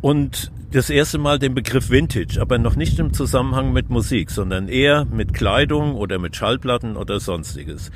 [0.00, 4.68] und das erste Mal den Begriff Vintage, aber noch nicht im Zusammenhang mit Musik, sondern
[4.68, 7.90] eher mit Kleidung oder mit Schallplatten oder sonstiges.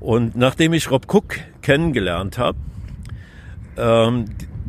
[0.00, 2.58] Und nachdem ich Rob Cook kennengelernt habe,
[3.76, 4.24] ähm,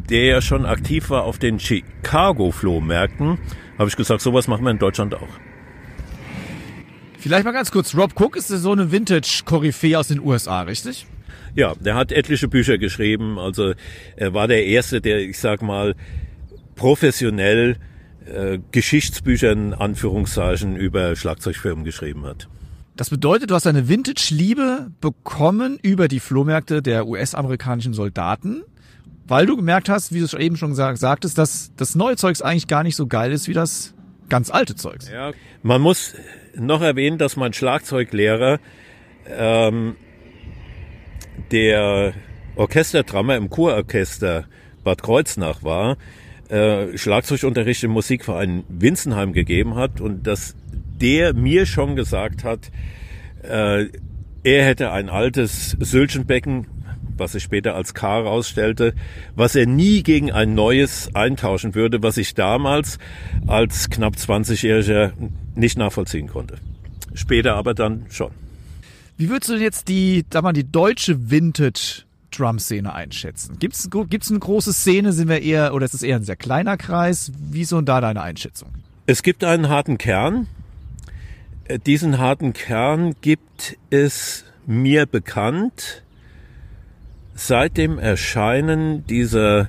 [0.10, 3.40] der ja schon aktiv war auf den Chicago-Flohmärkten,
[3.78, 5.30] habe ich gesagt, sowas machen wir in Deutschland auch.
[7.18, 11.06] Vielleicht mal ganz kurz, Rob Cook ist so eine Vintage-Koryphäe aus den USA, richtig?
[11.56, 13.38] Ja, der hat etliche Bücher geschrieben.
[13.38, 13.74] Also
[14.16, 15.96] er war der Erste, der, ich sag mal,
[16.76, 17.78] professionell
[18.26, 22.48] äh, Geschichtsbücher in Anführungszeichen über Schlagzeugfirmen geschrieben hat.
[23.02, 28.62] Das bedeutet, du hast eine Vintage-Liebe bekommen über die Flohmärkte der US-amerikanischen Soldaten,
[29.26, 32.44] weil du gemerkt hast, wie du es eben schon gesagt, sagtest, dass das neue Zeugs
[32.44, 33.96] eigentlich gar nicht so geil ist wie das
[34.30, 35.10] ganz alte Zeugs.
[35.10, 35.32] Ja,
[35.64, 36.14] man muss
[36.54, 38.60] noch erwähnen, dass mein Schlagzeuglehrer
[39.28, 39.96] ähm,
[41.50, 42.14] der
[42.56, 44.46] Orchesterdrammer im Chororchester
[44.84, 45.98] Bad Kreuznach war,
[46.50, 50.56] äh, Schlagzeugunterricht im Musikverein Winzenheim gegeben hat und dass
[51.02, 52.72] der mir schon gesagt hat,
[53.44, 53.88] äh,
[54.44, 56.68] er hätte ein altes Sylchenbecken,
[57.18, 58.94] was sich später als K rausstellte,
[59.36, 62.98] was er nie gegen ein neues eintauschen würde, was ich damals
[63.48, 65.12] als knapp 20-Jähriger
[65.56, 66.56] nicht nachvollziehen konnte.
[67.14, 68.32] Später aber dann schon.
[69.18, 73.60] Wie würdest du jetzt die, sag mal, die deutsche Vintage Drum-Szene einschätzen?
[73.60, 75.14] Gibt's, gibt's eine große Szene?
[75.14, 77.32] Sind wir eher, oder ist es eher ein sehr kleiner Kreis?
[77.38, 78.70] Wie ist da deine Einschätzung?
[79.06, 80.48] Es gibt einen harten Kern,
[81.86, 86.04] diesen harten Kern gibt es mir bekannt
[87.34, 89.68] seit dem Erscheinen dieser,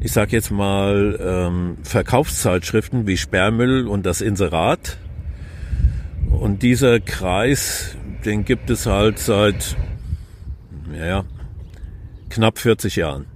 [0.00, 4.98] ich sag jetzt mal, ähm, Verkaufszeitschriften wie Sperrmüll und das Inserat.
[6.30, 9.76] Und dieser Kreis, den gibt es halt seit,
[10.92, 11.24] ja,
[12.28, 13.26] knapp 40 Jahren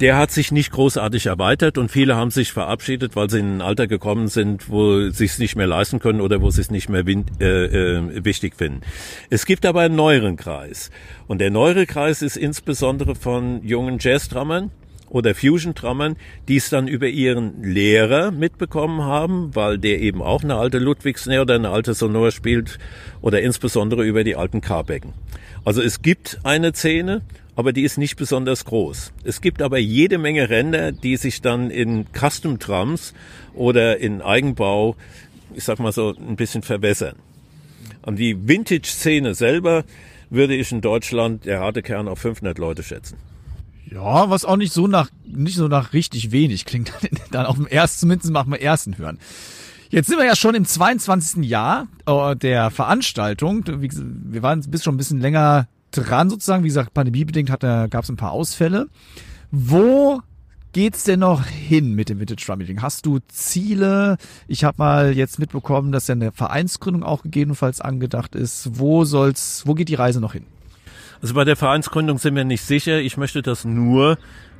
[0.00, 3.60] der hat sich nicht großartig erweitert und viele haben sich verabschiedet, weil sie in ein
[3.60, 6.88] Alter gekommen sind, wo sie es nicht mehr leisten können oder wo sie es nicht
[6.88, 8.80] mehr äh, äh, wichtig finden.
[9.28, 10.90] Es gibt aber einen neueren Kreis.
[11.26, 14.70] Und der neuere Kreis ist insbesondere von jungen Jazz-Drummern,
[15.10, 16.16] oder Fusion-Drummern,
[16.48, 21.42] die es dann über ihren Lehrer mitbekommen haben, weil der eben auch eine alte Ludwigsnare
[21.42, 22.78] oder eine alte Sonor spielt
[23.20, 25.12] oder insbesondere über die alten Carbecken.
[25.64, 27.22] Also es gibt eine Szene
[27.56, 29.12] aber die ist nicht besonders groß.
[29.24, 33.14] Es gibt aber jede Menge Ränder, die sich dann in Custom Trams
[33.54, 34.96] oder in Eigenbau,
[35.54, 37.16] ich sag mal so, ein bisschen verwässern.
[38.02, 39.84] Und die Vintage-Szene selber
[40.30, 43.18] würde ich in Deutschland, der harte Kern, auf 500 Leute schätzen.
[43.90, 46.92] Ja, was auch nicht so nach, nicht so nach richtig wenig klingt.
[47.32, 49.18] Dann auf dem ersten, zumindest machen wir ersten hören.
[49.90, 51.44] Jetzt sind wir ja schon im 22.
[51.44, 53.64] Jahr äh, der Veranstaltung.
[53.66, 56.64] Wir waren bis schon ein bisschen länger dran sozusagen.
[56.64, 58.88] Wie gesagt, pandemiebedingt gab es ein paar Ausfälle.
[59.50, 60.20] Wo
[60.72, 62.82] geht's denn noch hin mit dem Vintage Drum Meeting?
[62.82, 64.16] Hast du Ziele?
[64.46, 68.78] Ich habe mal jetzt mitbekommen, dass ja eine Vereinsgründung auch gegebenenfalls angedacht ist.
[68.78, 70.44] Wo soll's, wo geht die Reise noch hin?
[71.22, 73.00] Also bei der Vereinsgründung sind wir nicht sicher.
[73.00, 74.16] Ich möchte das nur,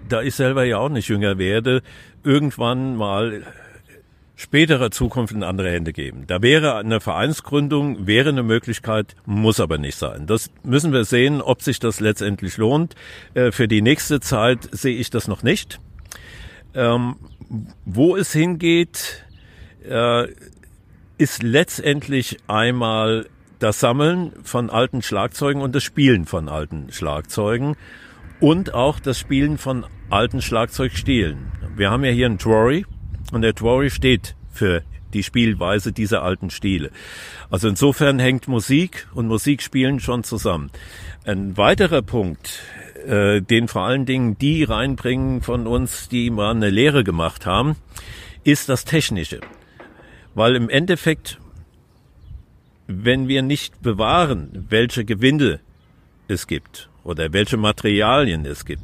[0.09, 1.83] da ich selber ja auch nicht jünger werde,
[2.25, 3.45] irgendwann mal
[4.41, 6.25] späterer Zukunft in andere Hände geben.
[6.27, 10.27] Da wäre eine Vereinsgründung, wäre eine Möglichkeit, muss aber nicht sein.
[10.27, 12.95] Das müssen wir sehen, ob sich das letztendlich lohnt.
[13.35, 15.79] Äh, für die nächste Zeit sehe ich das noch nicht.
[16.75, 17.17] Ähm,
[17.85, 19.27] wo es hingeht,
[19.87, 20.29] äh,
[21.19, 23.27] ist letztendlich einmal
[23.59, 27.77] das Sammeln von alten Schlagzeugen und das Spielen von alten Schlagzeugen
[28.41, 31.53] und auch das Spielen von alten Schlagzeugstilen.
[31.77, 32.87] Wir haben ja hier einen Trory,
[33.33, 36.91] und der Dwory steht für die Spielweise dieser alten Stile.
[37.51, 40.71] Also insofern hängt Musik und Musikspielen schon zusammen.
[41.25, 42.63] Ein weiterer Punkt,
[43.07, 47.77] äh, den vor allen Dingen die reinbringen von uns, die mal eine Lehre gemacht haben,
[48.45, 49.41] ist das Technische.
[50.35, 51.39] Weil im Endeffekt,
[52.87, 55.61] wenn wir nicht bewahren, welche Gewinde
[56.29, 58.83] es gibt oder welche Materialien es gibt.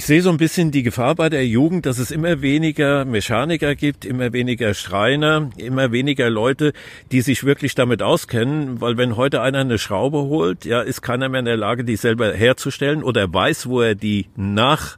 [0.00, 3.74] Ich sehe so ein bisschen die Gefahr bei der Jugend, dass es immer weniger Mechaniker
[3.74, 6.72] gibt, immer weniger Schreiner, immer weniger Leute,
[7.12, 11.28] die sich wirklich damit auskennen, weil wenn heute einer eine Schraube holt, ja, ist keiner
[11.28, 14.96] mehr in der Lage, die selber herzustellen oder weiß, wo er die nach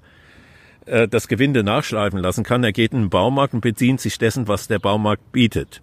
[0.86, 2.62] äh, das Gewinde nachschleifen lassen kann.
[2.62, 5.82] Er geht in den Baumarkt und bedient sich dessen, was der Baumarkt bietet.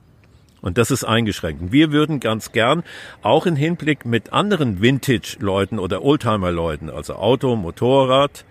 [0.61, 1.74] Und das ist eingeschränkt.
[1.74, 2.84] Wir würden ganz gern
[3.22, 8.45] auch in Hinblick mit anderen Vintage-Leuten oder Oldtimer-Leuten, also Auto, Motorrad,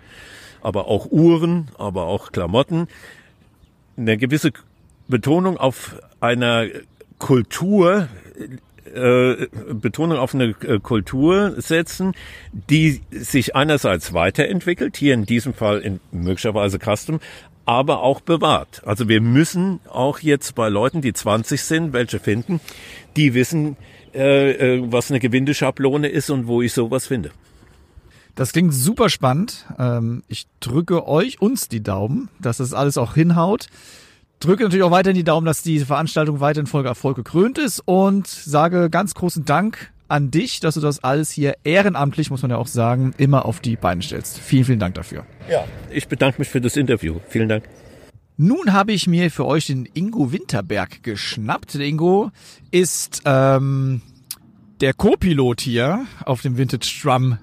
[0.61, 2.87] aber auch Uhren, aber auch Klamotten,
[3.97, 4.51] eine gewisse
[5.07, 6.67] Betonung auf einer
[7.17, 8.07] Kultur,
[8.93, 12.13] äh, Betonung auf eine äh, Kultur setzen,
[12.51, 17.19] die sich einerseits weiterentwickelt, hier in diesem Fall in möglicherweise Custom,
[17.65, 18.81] aber auch bewahrt.
[18.85, 22.59] Also wir müssen auch jetzt bei Leuten, die 20 sind, welche finden,
[23.15, 23.77] die wissen,
[24.13, 27.31] äh, äh, was eine Gewindeschablone ist und wo ich sowas finde.
[28.35, 29.65] Das klingt super spannend.
[29.77, 33.67] Ähm, ich drücke euch, uns die Daumen, dass das alles auch hinhaut.
[34.39, 38.27] Drücke natürlich auch weiterhin die Daumen, dass diese Veranstaltung weiterhin Folge Erfolg gekrönt ist und
[38.27, 42.57] sage ganz großen Dank an dich, dass du das alles hier ehrenamtlich, muss man ja
[42.57, 44.39] auch sagen, immer auf die Beine stellst.
[44.39, 45.25] Vielen, vielen Dank dafür.
[45.49, 47.17] Ja, ich bedanke mich für das Interview.
[47.27, 47.65] Vielen Dank.
[48.37, 51.73] Nun habe ich mir für euch den Ingo Winterberg geschnappt.
[51.73, 52.31] Der Ingo
[52.71, 54.01] ist ähm,
[54.79, 57.37] der Co-Pilot hier auf dem Vintage Drum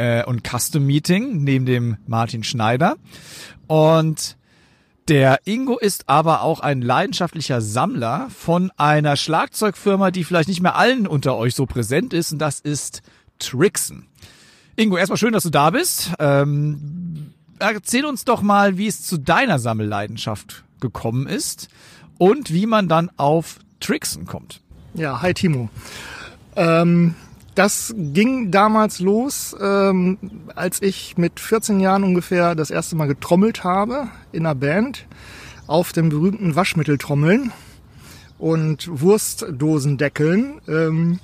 [0.00, 2.96] äh, und Custom Meeting neben dem Martin Schneider.
[3.66, 4.36] Und
[5.08, 10.76] der Ingo ist aber auch ein leidenschaftlicher Sammler von einer Schlagzeugfirma, die vielleicht nicht mehr
[10.76, 13.02] allen unter euch so präsent ist, und das ist
[13.38, 14.06] Trixen.
[14.76, 16.12] Ingo, erstmal schön, dass du da bist.
[16.18, 21.68] Ähm, erzähl uns doch mal, wie es zu deiner Sammelleidenschaft gekommen ist
[22.16, 24.62] und wie man dann auf Trixen kommt.
[24.94, 25.68] Ja, hi Timo.
[26.56, 27.14] Ähm,
[27.54, 30.18] das ging damals los, ähm,
[30.54, 35.06] als ich mit 14 Jahren ungefähr das erste Mal getrommelt habe in einer Band
[35.66, 37.52] auf dem berühmten Waschmitteltrommeln
[38.38, 40.60] und Wurstdosendeckeln.
[40.68, 41.20] Ähm,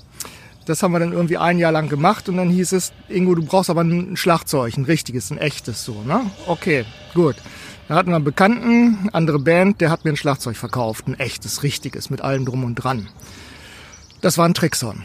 [0.67, 3.45] das haben wir dann irgendwie ein Jahr lang gemacht und dann hieß es, Ingo, du
[3.45, 6.29] brauchst aber ein Schlagzeug, ein richtiges, ein echtes so, ne?
[6.47, 7.37] Okay, gut.
[7.89, 11.63] Da hatten wir einen Bekannten, andere Band, der hat mir ein Schlagzeug verkauft, ein echtes,
[11.63, 13.09] richtiges, mit allem drum und dran.
[14.21, 15.05] Das war ein Trixon.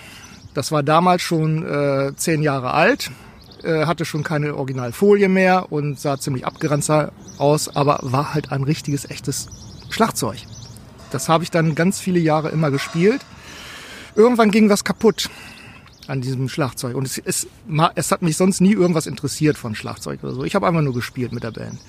[0.54, 3.12] Das war damals schon äh, zehn Jahre alt,
[3.64, 6.92] äh, hatte schon keine Originalfolie mehr und sah ziemlich abgeranzt
[7.38, 9.48] aus, aber war halt ein richtiges, echtes
[9.90, 10.40] Schlagzeug.
[11.12, 13.22] Das habe ich dann ganz viele Jahre immer gespielt.
[14.16, 15.30] Irgendwann ging was kaputt
[16.08, 17.48] an diesem Schlagzeug und es, es,
[17.96, 20.44] es hat mich sonst nie irgendwas interessiert von Schlagzeug oder so.
[20.44, 21.80] Ich habe einfach nur gespielt mit der Band.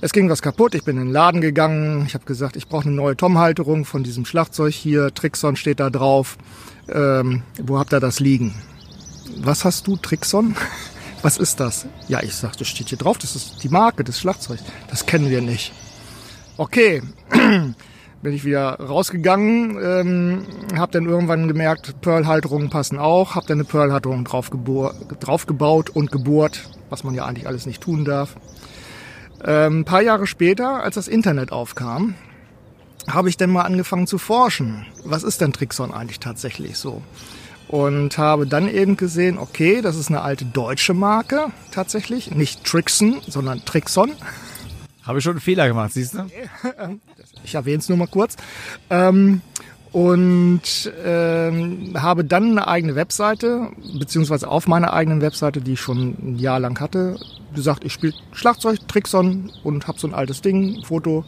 [0.00, 2.86] Es ging was kaputt, ich bin in den Laden gegangen, ich habe gesagt, ich brauche
[2.86, 6.38] eine neue Tom-Halterung von diesem Schlagzeug hier, Trixon steht da drauf
[6.92, 8.54] ähm, wo habt ihr das liegen?
[9.42, 10.56] Was hast du, Trixon?
[11.22, 11.86] Was ist das?
[12.06, 14.62] Ja, ich sagte, steht hier drauf, das ist die Marke des Schlagzeugs.
[14.88, 15.72] Das kennen wir nicht.
[16.56, 17.02] Okay,
[18.22, 20.46] bin ich wieder rausgegangen, ähm,
[20.76, 24.50] habe dann irgendwann gemerkt, Pearl-Halterungen passen auch, habe dann eine Pearl-Halterung drauf,
[25.18, 28.36] draufgebaut und gebohrt, was man ja eigentlich alles nicht tun darf.
[29.44, 32.14] Ähm, ein paar Jahre später, als das Internet aufkam,
[33.08, 34.86] habe ich dann mal angefangen zu forschen.
[35.04, 37.02] Was ist denn Trixon eigentlich tatsächlich so?
[37.68, 42.30] Und habe dann eben gesehen, okay, das ist eine alte deutsche Marke tatsächlich.
[42.30, 44.12] Nicht Trixon, sondern Trixon.
[45.02, 46.26] Habe ich schon einen Fehler gemacht, siehst du?
[47.44, 48.36] Ich erwähne es nur mal kurz.
[48.90, 49.40] Ähm,
[49.92, 56.16] und ähm, habe dann eine eigene Webseite, beziehungsweise auf meiner eigenen Webseite, die ich schon
[56.20, 57.18] ein Jahr lang hatte,
[57.54, 61.24] gesagt, ich spiele Schlagzeug, Trixon und habe so ein altes Ding, Foto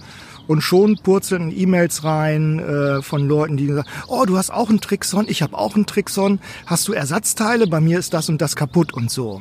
[0.46, 4.80] und schon purzeln E-Mails rein äh, von Leuten, die sagen, oh, du hast auch einen
[4.80, 7.66] Trixon, ich habe auch einen Trixon, hast du Ersatzteile?
[7.66, 9.40] Bei mir ist das und das kaputt und so.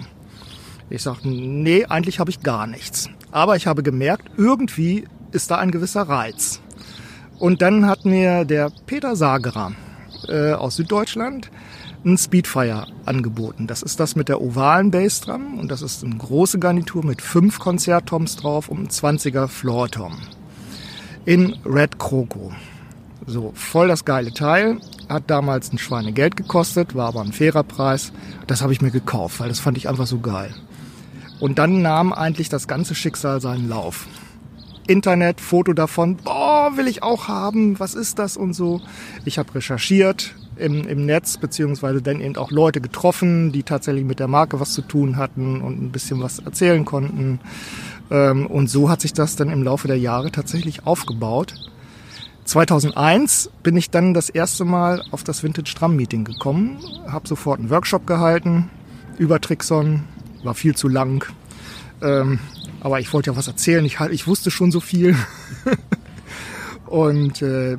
[0.90, 3.10] Ich sagte, nee, eigentlich habe ich gar nichts.
[3.32, 6.62] Aber ich habe gemerkt, irgendwie ist da ein gewisser Reiz.
[7.40, 9.72] Und dann hat mir der Peter Sagerer
[10.28, 11.50] äh, aus Süddeutschland
[12.06, 13.68] ein Speedfire angeboten.
[13.68, 17.60] Das ist das mit der ovalen Bassdrum und das ist eine große Garnitur mit fünf
[17.60, 20.14] Konzerttoms drauf und ein 20er Floor-Tom
[21.26, 22.52] in Red Croco.
[23.26, 24.80] So, voll das geile Teil.
[25.08, 28.12] Hat damals ein Schweinegeld gekostet, war aber ein fairer Preis.
[28.48, 30.54] Das habe ich mir gekauft, weil das fand ich einfach so geil.
[31.40, 34.08] Und dann nahm eigentlich das ganze Schicksal seinen Lauf.
[34.88, 38.82] Internet, Foto davon, boah, will ich auch haben, was ist das und so.
[39.26, 44.20] Ich habe recherchiert im, im Netz, beziehungsweise dann eben auch Leute getroffen, die tatsächlich mit
[44.20, 47.40] der Marke was zu tun hatten und ein bisschen was erzählen konnten.
[48.12, 51.56] Ähm, und so hat sich das dann im Laufe der Jahre tatsächlich aufgebaut.
[52.46, 57.60] 2001 bin ich dann das erste Mal auf das Vintage Drum Meeting gekommen, habe sofort
[57.60, 58.70] einen Workshop gehalten
[59.18, 60.04] über Trixon,
[60.44, 61.26] war viel zu lang.
[62.02, 62.40] Ähm,
[62.82, 65.16] aber ich wollte ja was erzählen, ich, ich wusste schon so viel.
[66.90, 67.78] Und äh,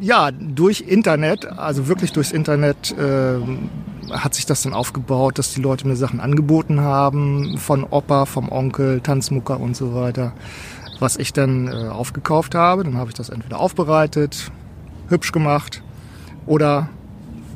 [0.00, 3.40] ja, durch Internet, also wirklich durchs Internet, äh,
[4.10, 8.50] hat sich das dann aufgebaut, dass die Leute mir Sachen angeboten haben, von Opa, vom
[8.52, 10.32] Onkel, Tanzmucker und so weiter,
[11.00, 12.84] was ich dann äh, aufgekauft habe.
[12.84, 14.52] Dann habe ich das entweder aufbereitet,
[15.08, 15.82] hübsch gemacht
[16.46, 16.88] oder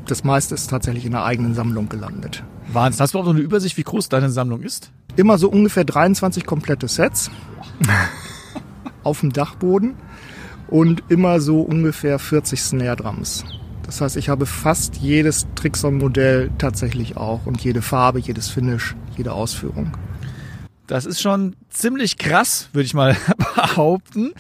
[0.07, 2.43] das meiste ist tatsächlich in der eigenen Sammlung gelandet.
[2.73, 3.01] Wahnsinn.
[3.01, 4.91] Hast du auch noch eine Übersicht, wie groß deine Sammlung ist?
[5.15, 7.31] Immer so ungefähr 23 komplette Sets
[9.05, 9.95] auf dem Dachboden
[10.69, 13.45] und immer so ungefähr 40 Snare Drums.
[13.85, 19.33] Das heißt, ich habe fast jedes Trixon-Modell tatsächlich auch und jede Farbe, jedes Finish, jede
[19.33, 19.97] Ausführung.
[20.89, 23.17] Das ist schon ziemlich krass, würde ich mal
[23.55, 24.33] behaupten.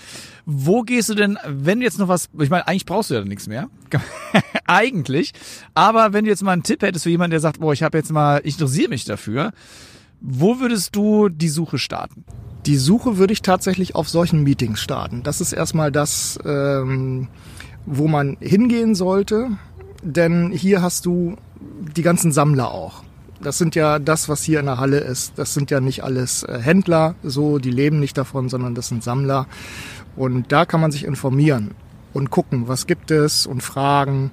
[0.45, 3.24] Wo gehst du denn, wenn du jetzt noch was, ich meine, eigentlich brauchst du ja
[3.24, 3.68] nichts mehr.
[4.66, 5.33] eigentlich.
[5.74, 7.99] Aber wenn du jetzt mal einen Tipp hättest für jemanden, der sagt, boah, ich habe
[7.99, 9.53] jetzt mal, ich interessiere mich dafür,
[10.20, 12.24] wo würdest du die Suche starten?
[12.67, 15.23] Die Suche würde ich tatsächlich auf solchen Meetings starten.
[15.23, 17.29] Das ist erstmal das, ähm,
[17.87, 19.51] wo man hingehen sollte.
[20.03, 21.37] Denn hier hast du
[21.97, 23.05] die ganzen Sammler auch.
[23.41, 25.35] Das sind ja das, was hier in der Halle ist.
[25.37, 29.05] Das sind ja nicht alles äh, Händler, so, die leben nicht davon, sondern das sind
[29.05, 29.47] Sammler.
[30.17, 31.73] Und da kann man sich informieren
[32.12, 34.31] und gucken, was gibt es und fragen.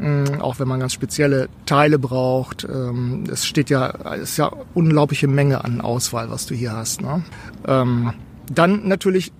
[0.00, 2.64] Mm, auch wenn man ganz spezielle Teile braucht.
[2.64, 7.02] Ähm, es steht ja, es ist ja unglaubliche Menge an Auswahl, was du hier hast.
[7.02, 7.22] Ne?
[7.66, 8.14] Ähm,
[8.50, 9.30] dann natürlich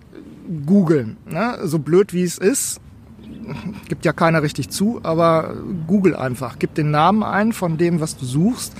[0.66, 1.16] googeln.
[1.26, 1.58] Ne?
[1.64, 2.80] So blöd wie es ist,
[3.88, 5.54] gibt ja keiner richtig zu, aber
[5.86, 6.58] google einfach.
[6.58, 8.74] Gib den Namen ein von dem, was du suchst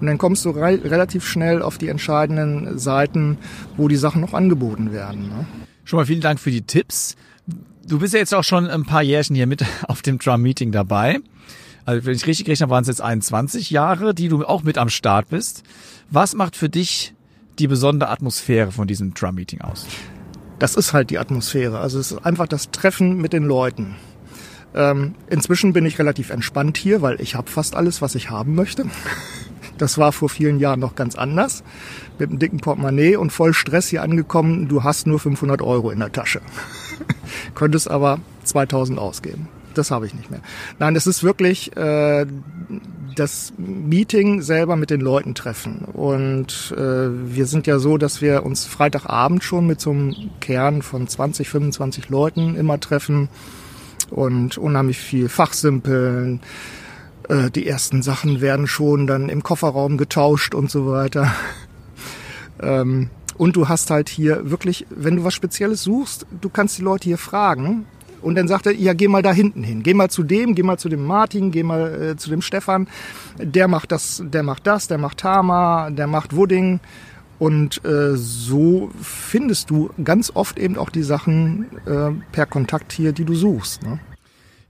[0.00, 3.38] und dann kommst du re relativ schnell auf die entscheidenden Seiten,
[3.76, 5.28] wo die Sachen noch angeboten werden.
[5.28, 5.46] Ne?
[5.84, 7.16] Schon mal vielen Dank für die Tipps.
[7.86, 10.72] Du bist ja jetzt auch schon ein paar Jährchen hier mit auf dem Drum Meeting
[10.72, 11.20] dabei.
[11.84, 14.78] Also wenn ich richtig gerechnet habe, waren es jetzt 21 Jahre, die du auch mit
[14.78, 15.64] am Start bist.
[16.10, 17.14] Was macht für dich
[17.58, 19.86] die besondere Atmosphäre von diesem Drum Meeting aus?
[20.58, 21.78] Das ist halt die Atmosphäre.
[21.78, 23.96] Also es ist einfach das Treffen mit den Leuten.
[24.74, 28.54] Ähm, inzwischen bin ich relativ entspannt hier, weil ich habe fast alles, was ich haben
[28.54, 28.86] möchte.
[29.76, 31.64] Das war vor vielen Jahren noch ganz anders.
[32.20, 34.68] Mit einem dicken Portemonnaie und voll Stress hier angekommen.
[34.68, 36.40] Du hast nur 500 Euro in der Tasche.
[37.54, 39.48] Könntest aber 2000 ausgeben.
[39.74, 40.40] Das habe ich nicht mehr.
[40.78, 42.26] Nein, es ist wirklich äh,
[43.14, 45.84] das Meeting selber mit den Leuten treffen.
[45.92, 50.82] Und äh, wir sind ja so, dass wir uns Freitagabend schon mit so einem Kern
[50.82, 53.28] von 20, 25 Leuten immer treffen
[54.10, 56.40] und unheimlich viel fachsimpeln.
[57.28, 61.34] Äh, die ersten Sachen werden schon dann im Kofferraum getauscht und so weiter.
[62.62, 66.82] ähm, und du hast halt hier wirklich, wenn du was Spezielles suchst, du kannst die
[66.82, 67.86] Leute hier fragen.
[68.22, 69.82] Und dann sagt er, ja, geh mal da hinten hin.
[69.82, 72.88] Geh mal zu dem, geh mal zu dem Martin, geh mal äh, zu dem Stefan.
[73.38, 76.80] Der macht das, der macht das, der macht Tama, der macht Wooding.
[77.38, 83.12] Und äh, so findest du ganz oft eben auch die Sachen äh, per Kontakt hier,
[83.12, 83.82] die du suchst.
[83.82, 83.98] Ne?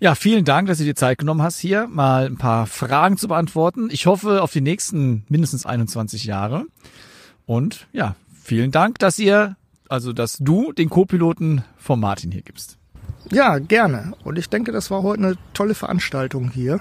[0.00, 3.28] Ja, vielen Dank, dass du dir Zeit genommen hast, hier mal ein paar Fragen zu
[3.28, 3.88] beantworten.
[3.92, 6.66] Ich hoffe auf die nächsten mindestens 21 Jahre.
[7.46, 9.56] Und ja, vielen Dank, dass ihr,
[9.88, 12.78] also dass du den Co-Piloten von Martin hier gibst.
[13.30, 14.12] Ja, gerne.
[14.22, 16.80] Und ich denke, das war heute eine tolle Veranstaltung hier.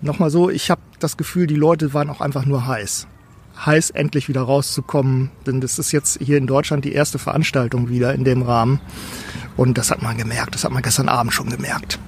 [0.00, 3.06] Nochmal so, ich habe das Gefühl, die Leute waren auch einfach nur heiß
[3.64, 5.30] heiß, endlich wieder rauszukommen.
[5.46, 8.80] Denn das ist jetzt hier in Deutschland die erste Veranstaltung wieder in dem Rahmen.
[9.56, 10.54] Und das hat man gemerkt.
[10.54, 11.98] Das hat man gestern Abend schon gemerkt.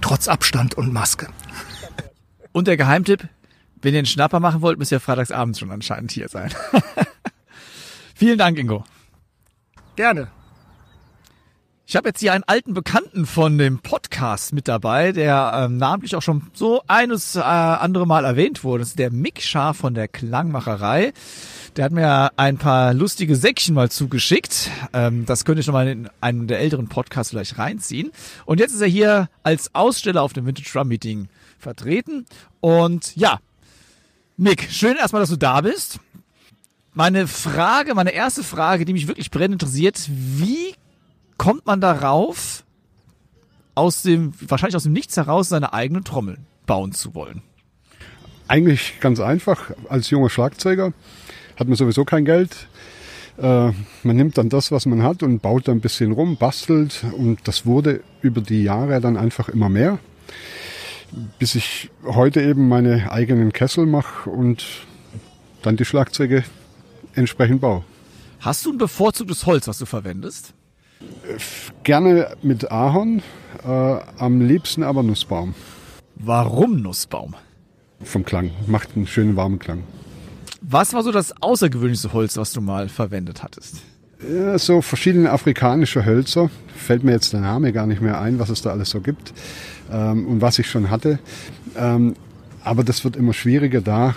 [0.00, 1.28] Trotz Abstand und Maske.
[2.52, 3.28] Und der Geheimtipp,
[3.82, 6.50] wenn ihr einen Schnapper machen wollt, müsst ihr freitagsabends schon anscheinend hier sein.
[8.18, 8.82] Vielen Dank, Ingo.
[9.94, 10.28] Gerne.
[11.86, 16.16] Ich habe jetzt hier einen alten Bekannten von dem Podcast mit dabei, der ähm, namentlich
[16.16, 18.80] auch schon so eines äh, andere Mal erwähnt wurde.
[18.80, 21.12] Das ist der Mick Schar von der Klangmacherei.
[21.76, 24.70] Der hat mir ein paar lustige Säckchen mal zugeschickt.
[24.94, 28.12] Ähm, das könnte ich nochmal in einen der älteren Podcasts vielleicht reinziehen.
[28.46, 32.24] Und jetzt ist er hier als Aussteller auf dem Vintage Drum Meeting vertreten.
[32.60, 33.40] Und ja,
[34.38, 36.00] Mick, schön erstmal, dass du da bist.
[36.98, 40.74] Meine Frage, meine erste Frage, die mich wirklich brennend interessiert, wie
[41.36, 42.64] kommt man darauf,
[43.74, 47.42] aus dem, wahrscheinlich aus dem Nichts heraus seine eigenen Trommeln bauen zu wollen?
[48.48, 49.72] Eigentlich ganz einfach.
[49.90, 50.94] Als junger Schlagzeuger
[51.56, 52.66] hat man sowieso kein Geld.
[53.36, 53.72] Äh,
[54.02, 57.46] man nimmt dann das, was man hat und baut da ein bisschen rum, bastelt und
[57.46, 59.98] das wurde über die Jahre dann einfach immer mehr,
[61.38, 64.64] bis ich heute eben meine eigenen Kessel mache und
[65.60, 66.42] dann die Schlagzeuge
[67.16, 67.84] entsprechend baue.
[68.40, 70.52] Hast du ein bevorzugtes Holz, was du verwendest?
[71.82, 73.22] Gerne mit Ahorn,
[73.64, 75.54] äh, am liebsten aber Nussbaum.
[76.14, 77.34] Warum Nussbaum?
[78.02, 78.50] Vom Klang.
[78.66, 79.82] Macht einen schönen warmen Klang.
[80.60, 83.76] Was war so das außergewöhnlichste Holz, was du mal verwendet hattest?
[84.28, 86.50] Ja, so verschiedene afrikanische Hölzer.
[86.74, 89.32] Fällt mir jetzt der Name gar nicht mehr ein, was es da alles so gibt
[89.92, 91.18] ähm, und was ich schon hatte.
[91.76, 92.14] Ähm,
[92.64, 94.16] aber das wird immer schwieriger, da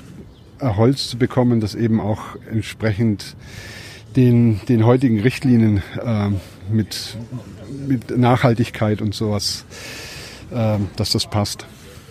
[0.61, 3.35] Holz zu bekommen, das eben auch entsprechend
[4.15, 6.29] den, den heutigen Richtlinien äh,
[6.71, 7.17] mit,
[7.87, 9.65] mit Nachhaltigkeit und sowas,
[10.51, 11.65] äh, dass das passt.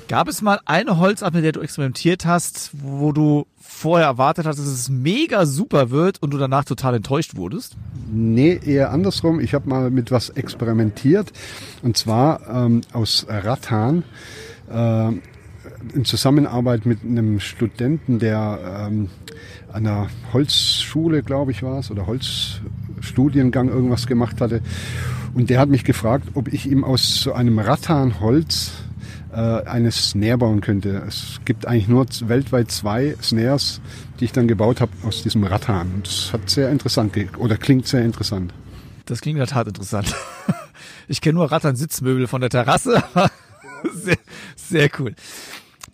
[0.09, 4.59] Gab es mal eine Holzart, mit der du experimentiert hast, wo du vorher erwartet hast,
[4.59, 7.76] dass es mega super wird und du danach total enttäuscht wurdest?
[8.11, 9.38] Nee, eher andersrum.
[9.38, 11.30] Ich habe mal mit was experimentiert
[11.82, 14.03] und zwar ähm, aus Rattan.
[14.70, 15.12] Äh,
[15.95, 19.09] in Zusammenarbeit mit einem Studenten, der ähm,
[19.72, 24.61] an einer Holzschule, glaube ich, war es, oder Holzstudiengang irgendwas gemacht hatte.
[25.34, 28.72] Und der hat mich gefragt, ob ich ihm aus so einem Rattanholz
[29.32, 31.03] äh, eine Snare bauen könnte.
[31.07, 33.80] Es gibt eigentlich nur weltweit zwei Snares,
[34.20, 35.93] die ich dann gebaut habe aus diesem Rattan.
[35.95, 38.53] Und das hat sehr interessant oder klingt sehr interessant.
[39.07, 40.14] Das klingt in der Tat interessant.
[41.11, 43.03] Ich kenne nur Rattan-Sitzmöbel von der Terrasse.
[43.93, 44.18] sehr,
[44.57, 45.14] sehr cool.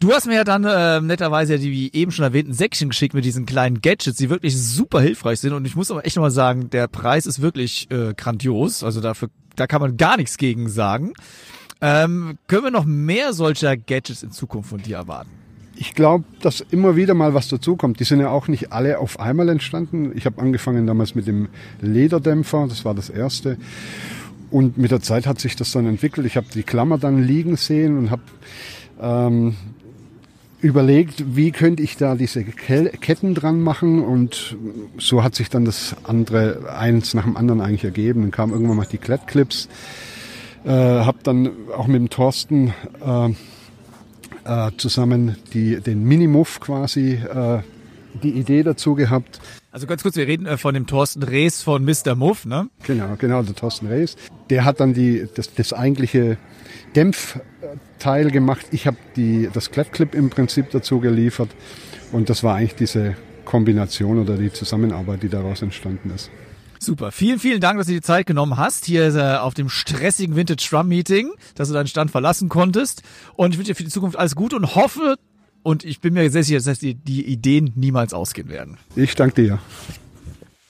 [0.00, 3.24] Du hast mir ja dann äh, netterweise ja die eben schon erwähnten Säckchen geschickt mit
[3.24, 5.52] diesen kleinen Gadgets, die wirklich super hilfreich sind.
[5.52, 8.82] Und ich muss aber echt nochmal sagen, der Preis ist wirklich äh, grandios.
[8.82, 11.12] Also dafür, da kann man gar nichts gegen sagen.
[11.80, 15.30] Ähm, können wir noch mehr solcher Gadgets in Zukunft von dir erwarten?
[15.76, 17.98] Ich glaube, dass immer wieder mal was dazukommt.
[17.98, 20.12] Die sind ja auch nicht alle auf einmal entstanden.
[20.14, 21.48] Ich habe angefangen damals mit dem
[21.80, 23.58] Lederdämpfer, das war das erste.
[24.50, 26.26] Und mit der Zeit hat sich das dann entwickelt.
[26.26, 28.22] Ich habe die Klammer dann liegen sehen und habe
[29.00, 29.56] ähm,
[30.64, 34.56] überlegt, wie könnte ich da diese Ketten dran machen und
[34.96, 38.22] so hat sich dann das andere eins nach dem anderen eigentlich ergeben.
[38.22, 39.68] Dann kamen irgendwann mal die Klettclips,
[40.64, 42.72] äh, habe dann auch mit dem Thorsten
[43.04, 43.28] äh,
[44.44, 47.60] äh, zusammen die, den Minimuff quasi äh,
[48.22, 49.40] die Idee dazu gehabt.
[49.74, 52.14] Also ganz kurz, wir reden äh, von dem Thorsten Rees von Mr.
[52.14, 52.68] Muff, ne?
[52.84, 54.14] Genau, genau, der Thorsten Rees.
[54.48, 56.36] Der hat dann die, das, das eigentliche
[56.94, 58.66] Dämpfteil gemacht.
[58.70, 61.48] Ich habe die das Klettclip im Prinzip dazu geliefert
[62.12, 66.30] und das war eigentlich diese Kombination oder die Zusammenarbeit, die daraus entstanden ist.
[66.78, 67.10] Super.
[67.10, 70.68] Vielen, vielen Dank, dass du die Zeit genommen hast, hier äh, auf dem stressigen Vintage
[70.70, 73.02] Drum Meeting, dass du deinen Stand verlassen konntest.
[73.34, 75.16] Und ich wünsche dir für die Zukunft alles Gute und hoffe,
[75.64, 78.76] und ich bin mir sehr sicher, dass die, die Ideen niemals ausgehen werden.
[78.94, 79.58] Ich danke dir.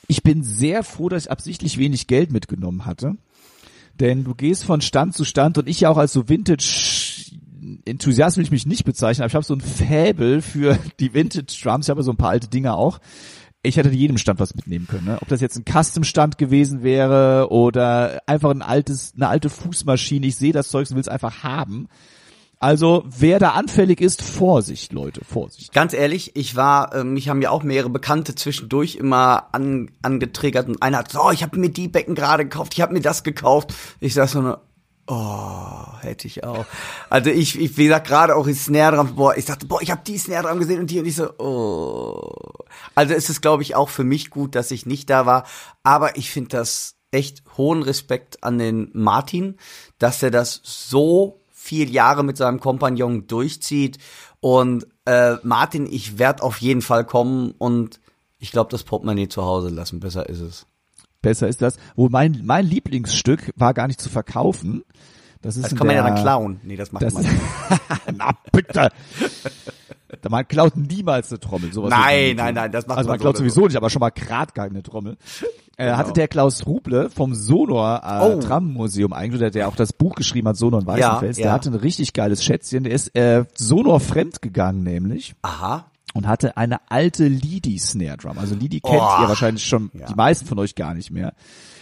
[0.07, 3.17] Ich bin sehr froh, dass ich absichtlich wenig Geld mitgenommen hatte.
[4.01, 6.65] Denn du gehst von Stand zu Stand und ich ja auch als so Vintage
[7.87, 11.59] Enthusiast will ich mich nicht bezeichnen, aber ich habe so ein Fäbel für die Vintage
[11.63, 11.87] Drums.
[11.87, 13.01] Ich habe so ein paar alte Dinge auch.
[13.63, 15.07] Ich hätte jedem Stand was mitnehmen können.
[15.07, 15.19] Ne?
[15.21, 20.27] Ob das jetzt ein Custom-Stand gewesen wäre oder einfach ein altes, eine alte Fußmaschine.
[20.27, 21.89] Ich sehe das Zeug und will es einfach haben.
[22.65, 25.75] Also wer da anfällig ist, Vorsicht, Leute, Vorsicht.
[25.75, 30.67] Ganz ehrlich, ich war, äh, mich haben ja auch mehrere Bekannte zwischendurch immer an, angetriggert
[30.69, 33.03] und einer hat so, oh, ich habe mir die Becken gerade gekauft, ich habe mir
[33.03, 33.75] das gekauft.
[34.01, 34.61] Ich sag so eine,
[35.09, 36.65] oh, hätte ich auch.
[37.11, 39.91] Also ich, ich wie gesagt, gerade auch die Snare Drum, boah, ich dachte, boah, ich
[39.91, 42.33] habe die Snare Drum gesehen und die und ich so, oh.
[42.95, 45.45] Also ist es, glaube ich, auch für mich gut, dass ich nicht da war.
[45.83, 49.59] Aber ich finde das echt hohen Respekt an den Martin,
[49.99, 53.97] dass er das so viel Jahre mit seinem Kompagnon durchzieht.
[54.41, 58.01] Und äh, Martin, ich werde auf jeden Fall kommen und
[58.39, 59.99] ich glaube, das Portemonnaie zu Hause lassen.
[59.99, 60.67] Besser ist es.
[61.23, 61.79] Besser ist das.
[61.97, 64.85] Wo mein, mein Lieblingsstück war gar nicht zu verkaufen.
[65.45, 66.59] Das, ist das kann man ja dann klauen.
[66.63, 67.25] Nee, das macht das, man.
[68.17, 68.89] Na bitte.
[70.29, 71.73] Man klaut niemals eine Trommel.
[71.73, 74.01] Sowas nein, nein, nein, das macht also man, man klaut so sowieso nicht, aber schon
[74.01, 75.17] mal grad keine Trommel.
[75.77, 75.97] Äh, Genau.
[75.99, 78.41] hatte der Klaus Ruble vom Sonor äh, Oh.
[78.41, 81.51] Tram Museum eigentlich, der, der auch das Buch geschrieben hat, Sonor in Weißenfels, Ja, der
[81.51, 81.53] ja.
[81.55, 82.85] hatte ein richtig geiles Schätzchen.
[82.85, 85.87] Der ist äh, Sonor fremd gegangen nämlich Aha.
[86.15, 88.39] und hatte eine alte Lidi Snare Drum.
[88.39, 89.23] Also Lidi kennt Oh.
[89.23, 90.07] ihr wahrscheinlich schon, Ja.
[90.07, 91.35] die meisten von euch gar nicht mehr.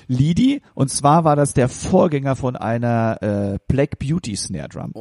[0.09, 4.93] Lidi, und zwar war das der Vorgänger von einer äh, Black Beauty Snare Drum.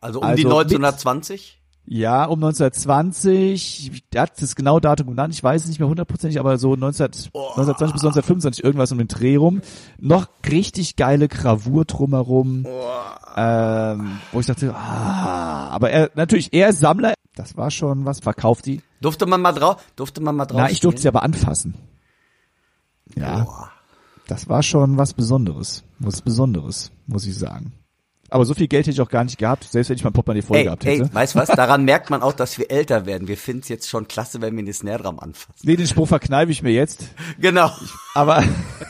[0.00, 1.58] Also um Also die mit- 1920?
[1.84, 6.38] Ja, um 1920, der hat das genaue Datum genannt, ich weiß es nicht mehr hundertprozentig,
[6.38, 9.62] aber so 19, 1920 bis 1925 irgendwas um den Dreh rum.
[9.98, 12.66] Noch richtig geile Gravur drumherum.
[13.36, 18.20] Ähm, wo ich dachte, ah, aber er, natürlich, er ist Sammler, das war schon was,
[18.20, 18.80] verkauft die.
[19.00, 19.84] Durfte man mal drauf?
[19.96, 20.60] Durfte man mal drauf?
[20.60, 21.74] Na, ich durfte sie aber anfassen.
[23.16, 23.70] Ja,
[24.32, 27.74] das war schon was Besonderes, was Besonderes, muss ich sagen.
[28.30, 30.40] Aber so viel Geld hätte ich auch gar nicht gehabt, selbst wenn ich mein Portemonnaie
[30.40, 31.02] voll Ey, gehabt hätte.
[31.02, 31.50] ey, weißt du was?
[31.50, 33.28] Daran merkt man auch, dass wir älter werden.
[33.28, 35.52] Wir finden es jetzt schon klasse, wenn wir eine Snare Drum anfassen.
[35.64, 37.04] Nee, den Spruch verkneife ich mir jetzt.
[37.38, 37.70] Genau.
[38.14, 38.42] Aber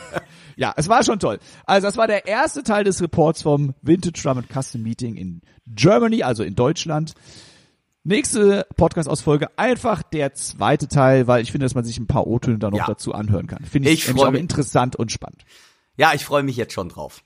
[0.57, 1.41] ja, es war schon toll.
[1.67, 5.41] Also das war der erste Teil des Reports vom Vintage Drum and Custom Meeting in
[5.67, 7.15] Germany, also in Deutschland.
[8.05, 12.59] Nächste Podcast-Ausfolge einfach der zweite Teil, weil ich finde, dass man sich ein paar O-Töne
[12.59, 12.87] da noch Ja.
[12.87, 13.65] dazu anhören kann.
[13.65, 15.45] Finde ich, Ich auch interessant und spannend.
[15.97, 17.23] Ja, ich freue mich jetzt schon drauf.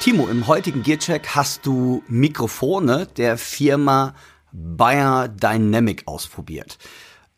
[0.00, 4.14] Timo, im heutigen Gearcheck hast du Mikrofone der Firma
[4.50, 6.78] Bayer Dynamic ausprobiert.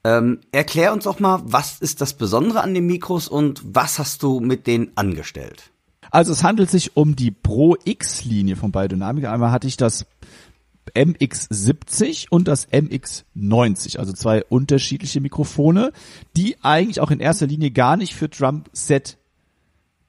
[0.04, 4.22] Ähm, erklär uns doch mal, was ist das Besondere an den Mikros und was hast
[4.22, 5.70] du mit denen angestellt?
[6.10, 9.24] Also es handelt sich um die Pro X-Linie von Biodynamic.
[9.24, 10.06] Einmal hatte ich das
[10.94, 15.92] MX70 und das MX90, also zwei unterschiedliche Mikrofone,
[16.36, 19.16] die eigentlich auch in erster Linie gar nicht für Drumset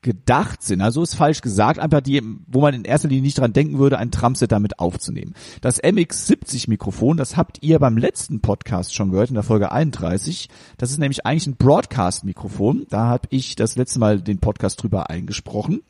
[0.06, 0.82] gedacht sind.
[0.82, 3.98] Also ist falsch gesagt, einfach die, wo man in erster Linie nicht dran denken würde,
[3.98, 5.34] ein Drumset damit aufzunehmen.
[5.62, 10.48] Das MX70 Mikrofon, das habt ihr beim letzten Podcast schon gehört, in der Folge 31.
[10.78, 12.86] Das ist nämlich eigentlich ein Broadcast-Mikrofon.
[12.90, 15.82] Da habe ich das letzte Mal den Podcast drüber eingesprochen.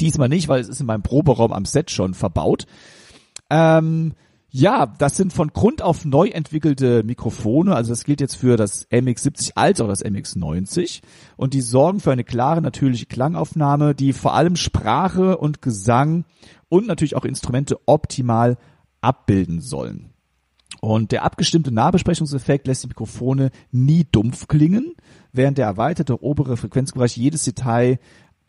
[0.00, 2.66] Diesmal nicht, weil es ist in meinem Proberaum am Set schon verbaut.
[3.50, 4.14] Ähm,
[4.56, 7.74] ja, das sind von Grund auf neu entwickelte Mikrofone.
[7.74, 11.02] Also das gilt jetzt für das MX70 als auch das MX90.
[11.36, 16.24] Und die sorgen für eine klare, natürliche Klangaufnahme, die vor allem Sprache und Gesang
[16.68, 18.56] und natürlich auch Instrumente optimal
[19.00, 20.10] abbilden sollen.
[20.80, 24.94] Und der abgestimmte Nahbesprechungseffekt lässt die Mikrofone nie dumpf klingen,
[25.32, 27.98] während der erweiterte obere Frequenzbereich jedes Detail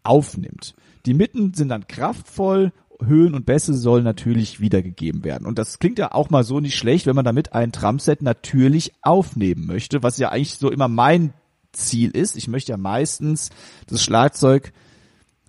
[0.03, 0.75] aufnimmt.
[1.07, 2.73] Die Mitten sind dann kraftvoll,
[3.03, 5.45] Höhen und Bässe sollen natürlich wiedergegeben werden.
[5.45, 8.93] Und das klingt ja auch mal so nicht schlecht, wenn man damit ein Drumset natürlich
[9.01, 11.33] aufnehmen möchte, was ja eigentlich so immer mein
[11.71, 12.37] Ziel ist.
[12.37, 13.49] Ich möchte ja meistens
[13.87, 14.71] das Schlagzeug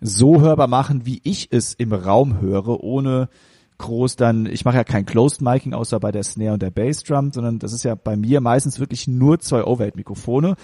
[0.01, 3.29] so hörbar machen, wie ich es im Raum höre, ohne
[3.79, 7.33] groß dann, ich mache ja kein Closed Miking außer bei der Snare und der Bassdrum,
[7.33, 10.57] sondern das ist ja bei mir meistens wirklich nur zwei Overhead-Mikrofone.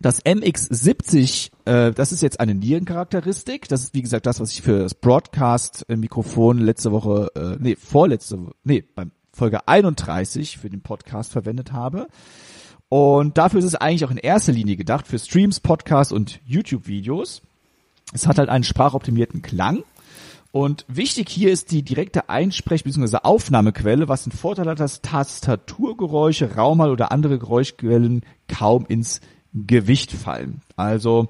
[0.00, 3.68] Das MX70, äh, das ist jetzt eine Nierencharakteristik.
[3.68, 8.38] Das ist wie gesagt das, was ich für das Broadcast-Mikrofon letzte Woche, äh, nee, vorletzte,
[8.64, 12.08] nee, beim Folge 31 für den Podcast verwendet habe.
[12.88, 17.42] Und dafür ist es eigentlich auch in erster Linie gedacht für Streams, Podcasts und YouTube-Videos.
[18.12, 19.82] Es hat halt einen sprachoptimierten Klang.
[20.52, 23.18] Und wichtig hier ist die direkte Einsprech- bzw.
[23.24, 29.20] Aufnahmequelle, was den Vorteil hat, dass Tastaturgeräusche, Raumhall oder andere Geräuschquellen kaum ins
[29.54, 30.60] Gewicht fallen.
[30.76, 31.28] Also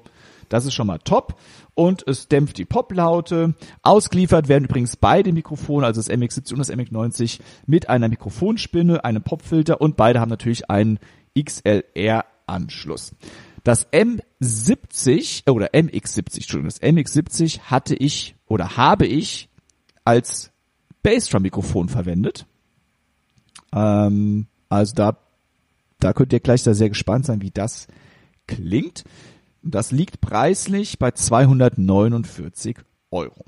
[0.49, 1.39] das ist schon mal top.
[1.73, 3.53] Und es dämpft die Poplaute.
[3.81, 9.23] Ausgeliefert werden übrigens beide Mikrofone, also das MX70 und das MX90, mit einer Mikrofonspinne, einem
[9.23, 10.99] Popfilter und beide haben natürlich einen
[11.37, 13.13] XLR-Anschluss.
[13.65, 19.49] Das M70 oder MX70, Entschuldigung, das MX70 hatte ich oder habe ich
[20.05, 20.51] als
[21.03, 22.45] Bassdrum-Mikrofon verwendet.
[23.73, 25.17] Ähm, also da,
[25.99, 27.87] da könnt ihr gleich da sehr gespannt sein, wie das
[28.47, 29.03] klingt.
[29.61, 32.77] Das liegt preislich bei 249
[33.11, 33.45] Euro.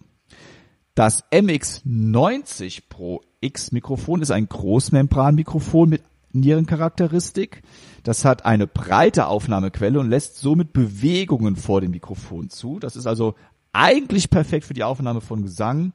[0.95, 6.01] Das MX90 Pro X Mikrofon ist ein Großmembranmikrofon mit
[6.33, 7.61] Nierencharakteristik.
[8.03, 12.79] Das hat eine breite Aufnahmequelle und lässt somit Bewegungen vor dem Mikrofon zu.
[12.79, 13.35] Das ist also
[13.73, 15.93] eigentlich perfekt für die Aufnahme von Gesang,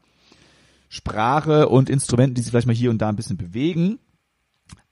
[0.88, 3.98] Sprache und Instrumenten, die sich vielleicht mal hier und da ein bisschen bewegen.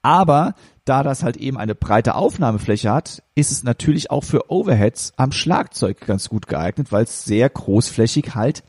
[0.02, 5.12] Aber da das halt eben eine breite Aufnahmefläche hat, ist es natürlich auch für Overheads
[5.16, 8.64] am Schlagzeug ganz gut geeignet, weil es sehr großflächig halt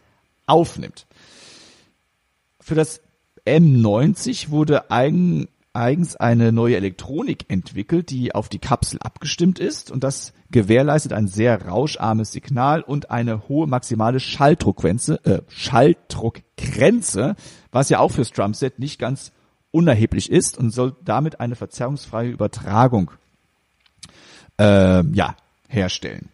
[0.46, 1.08] aufnimmt.
[2.60, 3.02] Für das
[3.46, 10.04] M90 wurde eigen, eigens eine neue Elektronik entwickelt, die auf die Kapsel abgestimmt ist und
[10.04, 17.36] das gewährleistet ein sehr rauscharmes Signal und eine hohe maximale Schalldruckgrenze, äh, Schalldruckgrenze,
[17.72, 19.32] was ja auch fürs Drumset nicht ganz
[19.72, 23.12] unerheblich ist und soll damit eine verzerrungsfreie Übertragung
[24.60, 25.36] äh, ja,
[25.68, 26.30] herstellen.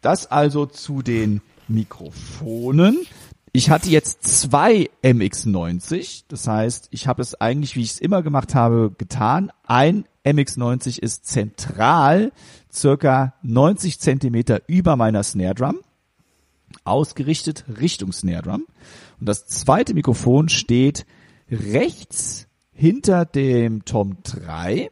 [0.00, 3.06] Das also zu den Mikrofonen.
[3.52, 8.22] Ich hatte jetzt zwei MX90, das heißt, ich habe es eigentlich, wie ich es immer
[8.22, 9.52] gemacht habe, getan.
[9.64, 12.32] Ein MX90 ist zentral
[12.72, 15.78] circa 90 Zentimeter über meiner Snare Drum,
[16.82, 18.66] ausgerichtet Richtung Snare Drum.
[19.20, 21.06] Und das zweite Mikrofon steht
[21.48, 24.90] rechts hinter dem Tom 3,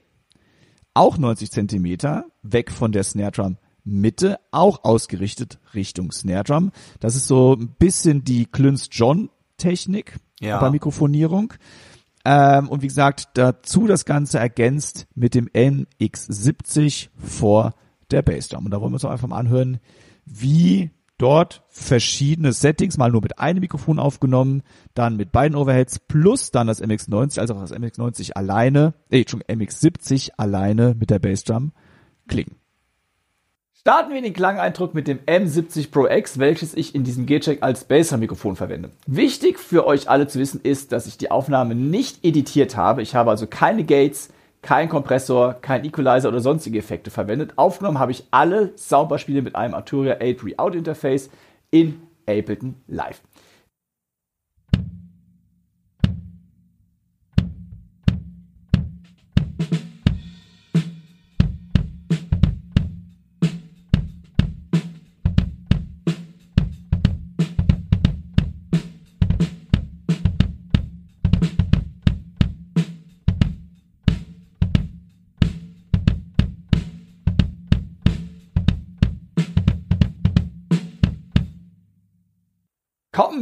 [0.95, 6.71] auch 90 Zentimeter, weg von der Snare Drum Mitte, auch ausgerichtet Richtung Snare Drum.
[7.01, 10.61] Das ist so ein bisschen die Cluns John Technik Ja.
[10.61, 11.55] bei Mikrofonierung.
[12.25, 17.75] Ähm, und wie gesagt, dazu das Ganze ergänzt mit dem NX70 vor
[18.13, 18.67] der Bassdrum.
[18.67, 19.81] Und da wollen wir uns auch einfach mal anhören,
[20.25, 20.91] wie
[21.23, 24.63] dort verschiedene Settings, mal nur mit einem Mikrofon aufgenommen,
[24.95, 29.61] dann mit beiden Overheads plus dann das MX90, also auch das MX90 alleine, äh, Entschuldigung,
[29.61, 31.73] MX70 alleine mit der Bassdrum
[32.27, 32.57] klingen.
[33.79, 37.85] Starten wir den Klangeindruck mit dem M70 Pro X, welches ich in diesem G-Check als
[37.85, 38.91] Baser-Mikrofon verwende.
[39.07, 43.03] Wichtig für euch alle zu wissen ist, dass ich die Aufnahme nicht editiert habe.
[43.03, 44.29] Ich habe also keine Gates,
[44.63, 47.53] kein Kompressor, kein Equalizer oder sonstige Effekte verwendet.
[47.57, 51.31] Aufgenommen habe ich alle Soundbeispiele mit einem Arturia 8 Re-Out Interface
[51.71, 53.21] in Ableton Live.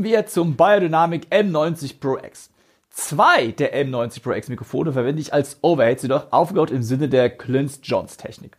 [0.00, 2.48] Kommen wir zum Biodynamic M90 Pro X.
[2.88, 7.28] Zwei der M90 Pro X Mikrofone verwende ich als Overheads, jedoch aufgebaut im Sinne der
[7.28, 8.56] Clint-Jones-Technik.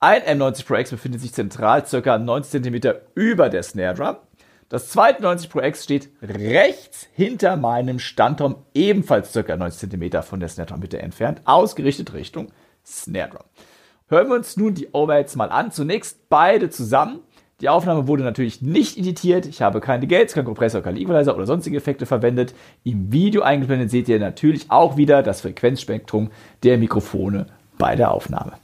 [0.00, 2.18] Ein M90 Pro X befindet sich zentral ca.
[2.18, 4.16] 90 cm über der Snare Drum.
[4.68, 9.56] Das zweite 90 Pro X steht rechts hinter meinem Standturm, ebenfalls ca.
[9.56, 12.52] 90 cm von der Snare Drum Mitte entfernt, ausgerichtet Richtung
[12.84, 13.44] Snare Drum.
[14.08, 15.72] Hören wir uns nun die Overheads mal an.
[15.72, 17.20] Zunächst beide zusammen.
[17.62, 19.46] Die Aufnahme wurde natürlich nicht editiert.
[19.46, 22.54] Ich habe keine Gates, keinen Kompressor, keinen Equalizer oder sonstige Effekte verwendet.
[22.82, 26.32] Im Video eingeblendet seht ihr natürlich auch wieder das Frequenzspektrum
[26.64, 27.46] der Mikrofone
[27.78, 28.54] bei der Aufnahme.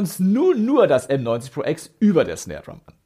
[0.00, 2.99] Uns nun nur das M90 Pro X über der Snare Drum an.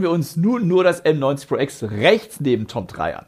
[0.00, 3.26] Hören wir uns nun nur das M90 Pro X rechts neben Tom 3 an.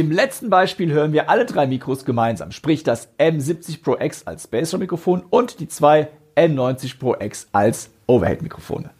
[0.00, 4.48] Im letzten Beispiel hören wir alle drei Mikros gemeinsam, sprich das M70 Pro X als
[4.48, 8.90] Bassdrum-Mikrofon und die zwei N90 Pro X als Overhead-Mikrofone.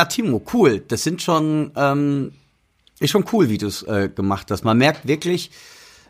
[0.00, 0.82] Ja, Timo, cool.
[0.88, 2.32] Das sind schon, ähm,
[3.00, 4.64] ist schon cool, wie du es äh, gemacht hast.
[4.64, 5.50] Man merkt wirklich,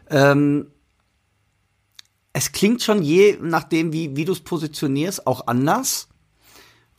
[0.08, 0.68] ähm,
[2.32, 6.06] es klingt schon je nachdem, wie, wie du es positionierst, auch anders.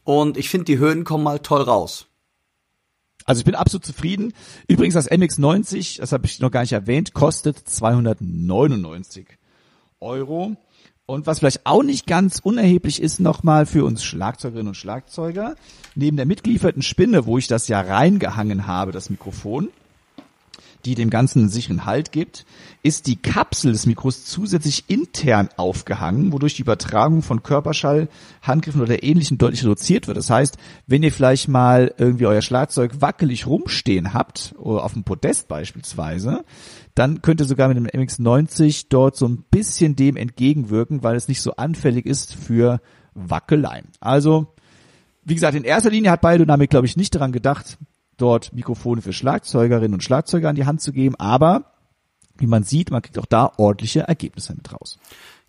[0.04, 2.08] Und ich finde, die Höhen kommen mal toll raus.
[3.24, 4.34] Also ich bin absolut zufrieden.
[4.68, 9.28] Übrigens das MX90, das habe ich noch gar nicht erwähnt, kostet 299
[10.02, 10.58] Euro.
[11.12, 15.56] Und was vielleicht auch nicht ganz unerheblich ist nochmal für uns Schlagzeugerinnen und Schlagzeuger,
[15.94, 19.68] neben der mitgelieferten Spinne, wo ich das ja reingehangen habe, das Mikrofon,
[20.86, 22.46] die dem Ganzen einen sicheren Halt gibt,
[22.82, 28.08] ist die Kapsel des Mikros zusätzlich intern aufgehangen, wodurch die Übertragung von Körperschall,
[28.42, 30.16] Handgriffen oder Ähnlichem deutlich reduziert wird.
[30.16, 30.58] Das heißt,
[30.88, 36.46] wenn ihr vielleicht mal irgendwie euer Schlagzeug wackelig rumstehen habt, auf dem Podest beispielsweise,
[36.96, 41.28] dann könnt ihr sogar mit dem MX90 dort so ein bisschen dem entgegenwirken, weil es
[41.28, 42.82] nicht so anfällig ist für
[43.14, 43.88] Wackeleien.
[44.00, 44.54] Also,
[45.24, 47.78] wie gesagt, in erster Linie hat Biodynamic, glaube ich, nicht daran gedacht,
[48.18, 51.74] dort Mikrofone für Schlagzeugerinnen und Schlagzeuger an die Hand zu geben, aber
[52.38, 54.98] wie man sieht, man kriegt auch da ordentliche Ergebnisse mit raus.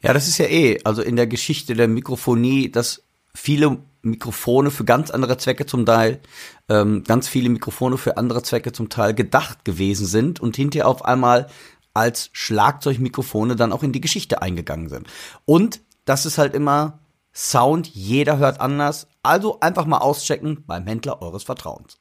[0.02, 4.84] Ja, das ist ja eh, also in der Geschichte der Mikrofonie, dass viele Mikrofone für
[4.84, 6.20] ganz andere Zwecke zum Teil,
[6.68, 11.04] ähm, ganz viele Mikrofone für andere Zwecke zum Teil gedacht gewesen sind und hinterher auf
[11.04, 11.48] einmal
[11.94, 15.06] als Schlagzeugmikrofone dann auch in die Geschichte eingegangen sind.
[15.44, 16.98] Und das ist halt immer
[17.34, 21.98] Sound, jeder hört anders, also einfach mal auschecken beim Händler eures Vertrauens.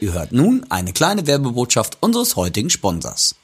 [0.00, 3.34] Ihr hört nun eine kleine Werbebotschaft unseres heutigen Sponsors.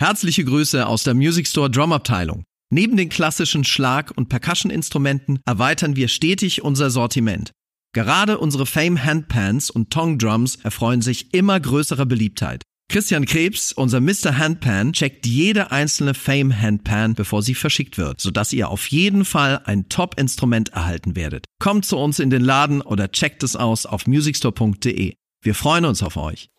[0.00, 2.44] Herzliche Grüße aus der Music Store Drum Abteilung.
[2.70, 7.50] Neben den klassischen Schlag- und Percussion-Instrumenten erweitern wir stetig unser Sortiment.
[7.92, 12.62] Gerade unsere Fame Handpans und Tong Drums erfreuen sich immer größerer Beliebtheit.
[12.88, 14.38] Christian Krebs, unser Mr.
[14.38, 19.62] Handpan, checkt jede einzelne Fame Handpan, bevor sie verschickt wird, sodass ihr auf jeden Fall
[19.64, 21.44] ein Top-Instrument erhalten werdet.
[21.58, 25.14] Kommt zu uns in den Laden oder checkt es aus auf musicstore.de.
[25.42, 26.50] Wir freuen uns auf euch.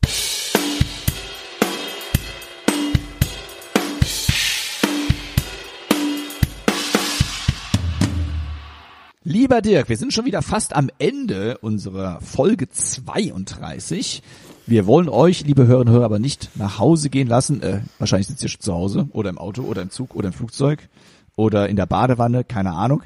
[9.30, 14.24] Lieber Dirk, wir sind schon wieder fast am Ende unserer Folge 32.
[14.66, 17.62] Wir wollen euch, liebe Hörerinnen und Hörer, aber nicht nach Hause gehen lassen.
[17.62, 20.34] Äh, wahrscheinlich sitzt ihr schon zu Hause oder im Auto oder im Zug oder im
[20.34, 20.90] Flugzeug
[21.36, 23.04] oder in der Badewanne, keine Ahnung.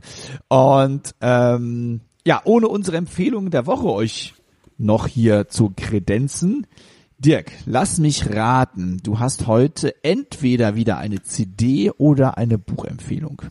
[0.47, 4.33] Und ähm, ja, ohne unsere Empfehlungen der Woche euch
[4.77, 6.67] noch hier zu kredenzen.
[7.19, 9.01] Dirk, lass mich raten.
[9.03, 13.41] Du hast heute entweder wieder eine CD oder eine Buchempfehlung.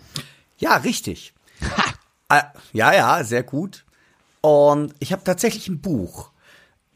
[0.56, 1.34] Ja, richtig.
[1.60, 1.92] Ha!
[2.32, 3.84] Ah, ja, ja, sehr gut.
[4.40, 6.30] Und ich habe tatsächlich ein Buch.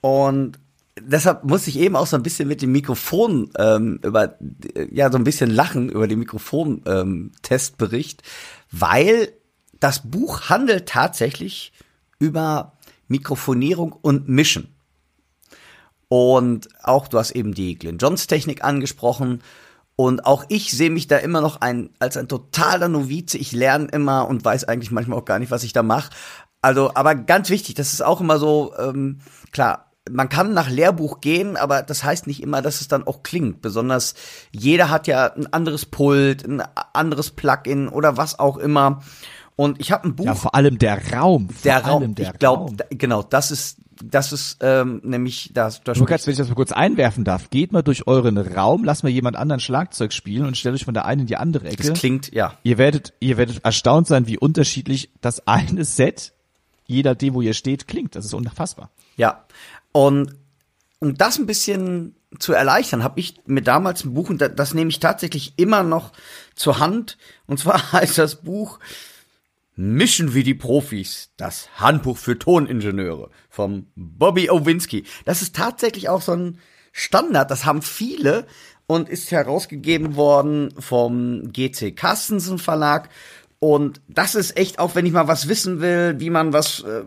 [0.01, 0.59] Und
[0.99, 4.39] deshalb muss ich eben auch so ein bisschen mit dem Mikrofon ähm, über
[4.91, 8.29] ja so ein bisschen lachen über den Mikrofon-Testbericht, ähm,
[8.71, 9.31] weil
[9.79, 11.75] das Buch handelt tatsächlich
[12.19, 12.73] über
[13.07, 14.75] Mikrofonierung und Mischen.
[16.09, 19.43] Und auch du hast eben die Glenn Johns Technik angesprochen
[19.97, 23.39] und auch ich sehe mich da immer noch ein, als ein totaler Novize.
[23.39, 26.11] Ich lerne immer und weiß eigentlich manchmal auch gar nicht, was ich da mache.
[26.61, 29.21] Also, aber ganz wichtig, das ist auch immer so, ähm,
[29.53, 33.23] klar, man kann nach Lehrbuch gehen, aber das heißt nicht immer, dass es dann auch
[33.23, 33.63] klingt.
[33.63, 34.15] Besonders
[34.53, 36.63] jeder hat ja ein anderes Pult, ein
[36.93, 39.03] anderes Plugin oder was auch immer.
[39.57, 40.27] Und ich habe ein Buch.
[40.27, 41.49] Ja, vor allem der Raum.
[41.49, 42.15] Vor der Raum.
[42.15, 45.83] Der ich glaube, genau, das ist das ist ähm, nämlich das.
[45.83, 49.03] das Lukas, wenn ich das mal kurz einwerfen darf, geht mal durch euren Raum, lasst
[49.03, 51.89] mal jemand anderen Schlagzeug spielen und stellt euch von der einen in die andere Ecke.
[51.89, 52.59] Das klingt, ja.
[52.63, 56.33] Ihr werdet, ihr werdet erstaunt sein, wie unterschiedlich das eine Set,
[56.87, 58.15] jeder dem, wo ihr steht, klingt.
[58.15, 58.91] Das ist unfassbar.
[59.17, 59.45] Ja.
[59.93, 60.37] Und
[60.99, 64.75] um das ein bisschen zu erleichtern, habe ich mir damals ein Buch, und das, das
[64.75, 66.13] nehme ich tatsächlich immer noch
[66.55, 67.19] zur Hand.
[67.47, 68.79] Und zwar heißt das Buch
[69.77, 75.05] Mischen wie die Profis, das Handbuch für Toningenieure vom Bobby Owinski.
[75.27, 76.59] Das ist tatsächlich auch so ein
[76.93, 78.47] Standard, das haben viele
[78.87, 83.11] und ist herausgegeben worden vom GC Carstensen Verlag.
[83.59, 87.03] Und das ist echt, auch wenn ich mal was wissen will, wie man was, äh,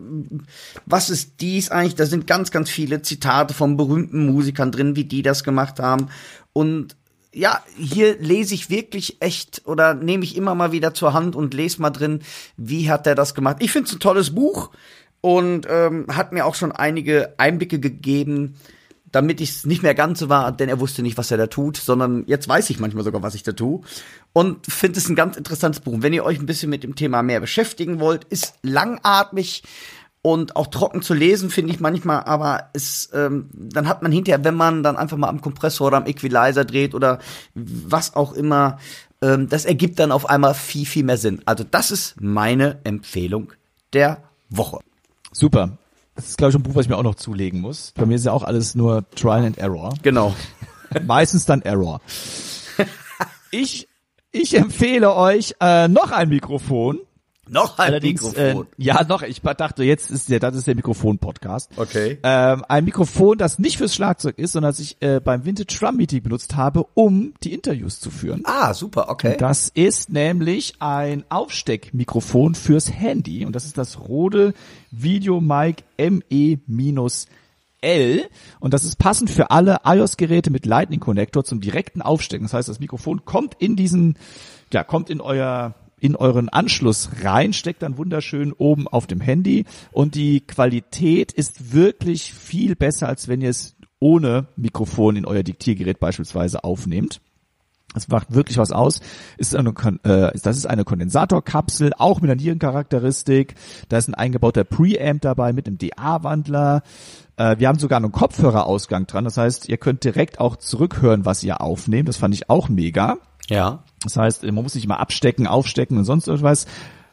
[0.86, 5.04] was ist dies eigentlich, da sind ganz, ganz viele Zitate von berühmten Musikern drin, wie
[5.04, 6.08] die das gemacht haben.
[6.52, 6.96] Und
[7.32, 11.54] ja, hier lese ich wirklich echt oder nehme ich immer mal wieder zur Hand und
[11.54, 12.20] lese mal drin,
[12.56, 13.58] wie hat der das gemacht.
[13.60, 14.70] Ich finde es ein tolles Buch
[15.20, 18.56] und ähm, hat mir auch schon einige Einblicke gegeben,
[19.12, 21.46] damit ich es nicht mehr ganz so war, denn er wusste nicht, was er da
[21.48, 23.80] tut, sondern jetzt weiß ich manchmal sogar, was ich da tue.
[24.32, 25.96] Und finde es ein ganz interessantes Buch.
[25.98, 29.64] Wenn ihr euch ein bisschen mit dem Thema mehr beschäftigen wollt, ist langatmig
[30.22, 34.44] und auch trocken zu lesen, finde ich manchmal, aber es, ähm, dann hat man hinterher,
[34.44, 37.18] wenn man dann einfach mal am Kompressor oder am Equalizer dreht oder
[37.54, 38.78] was auch immer,
[39.22, 41.40] ähm, das ergibt dann auf einmal viel, viel mehr Sinn.
[41.46, 43.52] Also das ist meine Empfehlung
[43.92, 44.18] der
[44.50, 44.80] Woche.
[45.32, 45.78] Super.
[46.16, 47.92] Das ist, glaube ich, ein Buch, was ich mir auch noch zulegen muss.
[47.96, 49.94] Bei mir ist ja auch alles nur Trial and Error.
[50.02, 50.34] Genau.
[51.06, 52.00] Meistens dann Error.
[53.50, 53.88] Ich,
[54.32, 57.00] ich empfehle euch äh, noch ein Mikrofon.
[57.50, 58.66] Noch ein Allerdings, Mikrofon.
[58.78, 59.22] Äh, ja, noch.
[59.22, 61.72] Ich dachte, jetzt ist der, das ist der Mikrofon-Podcast.
[61.76, 62.18] Okay.
[62.22, 65.96] Ähm, ein Mikrofon, das nicht fürs Schlagzeug ist, sondern das ich äh, beim Vintage Drum
[65.96, 68.42] Meeting benutzt habe, um die Interviews zu führen.
[68.44, 69.36] ah, super, okay.
[69.36, 74.54] Das ist nämlich ein Aufsteckmikrofon fürs Handy und das ist das Rode
[74.92, 77.26] VideoMic ME-L
[78.60, 82.44] und das ist passend für alle iOS-Geräte mit Lightning Connector zum direkten Aufstecken.
[82.44, 84.16] Das heißt, das Mikrofon kommt in diesen,
[84.72, 89.64] ja, kommt in euer in euren Anschluss rein, steckt dann wunderschön oben auf dem Handy
[89.92, 95.42] und die Qualität ist wirklich viel besser, als wenn ihr es ohne Mikrofon in euer
[95.42, 97.20] Diktiergerät beispielsweise aufnehmt.
[97.94, 99.00] Das macht wirklich was aus.
[99.36, 99.70] Ist eine,
[100.04, 103.54] äh, das ist eine Kondensatorkapsel, auch mit einer Nierencharakteristik.
[103.88, 106.82] Da ist ein eingebauter Preamp dabei mit einem DA-Wandler.
[107.36, 109.24] Äh, wir haben sogar einen Kopfhörerausgang dran.
[109.24, 112.08] Das heißt, ihr könnt direkt auch zurückhören, was ihr aufnehmt.
[112.08, 113.18] Das fand ich auch mega.
[113.50, 113.82] Ja.
[114.02, 116.66] Das heißt, man muss nicht mal abstecken, aufstecken und sonst irgendwas.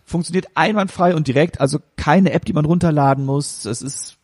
[0.05, 3.65] Funktioniert einwandfrei und direkt, also keine App, die man runterladen muss.
[3.65, 4.17] Es ist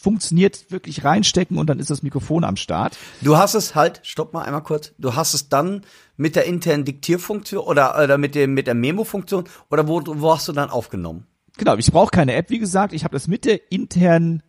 [0.00, 2.96] funktioniert wirklich reinstecken und dann ist das Mikrofon am Start.
[3.20, 5.82] Du hast es halt, stopp mal einmal kurz, du hast es dann
[6.16, 10.48] mit der internen Diktierfunktion oder, oder mit dem mit der Memo-Funktion oder wo, wo hast
[10.48, 11.26] du dann aufgenommen?
[11.58, 12.94] Genau, ich brauche keine App, wie gesagt.
[12.94, 14.42] Ich habe das mit der internen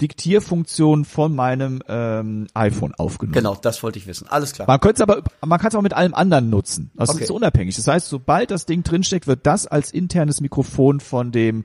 [0.00, 3.34] Diktierfunktion von meinem ähm, iPhone aufgenommen.
[3.34, 4.28] Genau, das wollte ich wissen.
[4.28, 4.68] Alles klar.
[4.68, 6.90] Man könnte es aber, man kann es auch mit allem anderen nutzen.
[6.94, 7.24] Das Okay.
[7.24, 7.74] ist unabhängig.
[7.76, 11.64] Das heißt, sobald das Ding drinsteckt, wird das als internes Mikrofon von dem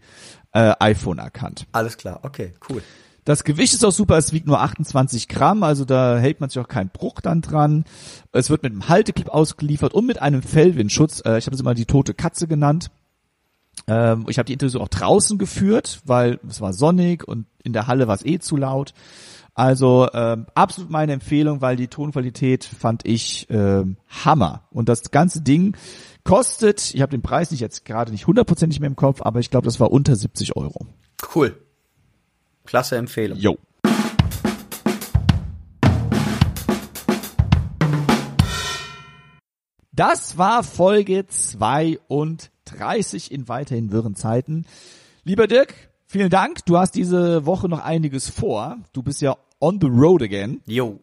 [0.54, 1.68] äh, iPhone erkannt.
[1.72, 2.22] Alles klar.
[2.24, 2.82] Okay, cool.
[3.26, 6.58] Das Gewicht ist auch super, es wiegt nur 28 Gramm, also da hält man sich
[6.58, 7.84] auch keinen Bruch dann dran.
[8.32, 11.22] Es wird mit einem Halteclip ausgeliefert und mit einem Fellwindschutz.
[11.26, 12.90] Äh, ich habe es immer die tote Katze genannt.
[13.88, 17.88] Ähm, ich habe die Interviews auch draußen geführt, weil es war sonnig und in der
[17.88, 18.94] Halle war es eh zu laut.
[19.54, 24.64] Also ähm, absolut meine Empfehlung, weil die Tonqualität fand ich ähm, Hammer.
[24.72, 25.76] Und das ganze Ding
[26.24, 29.50] kostet, ich habe den Preis nicht jetzt gerade nicht hundertprozentig mehr im Kopf, aber ich
[29.50, 30.86] glaube, das war unter 70 Euro.
[31.36, 31.58] Cool.
[32.66, 33.38] Klasse Empfehlung.
[33.38, 33.58] Jo.
[40.00, 44.66] Das war Folge 32 in weiterhin wirren Zeiten.
[45.26, 45.74] Lieber Dirk,
[46.08, 46.66] vielen Dank.
[46.66, 48.78] Du hast diese Woche noch einiges vor.
[48.94, 50.62] Du bist ja on the road again.
[50.66, 51.02] Jo.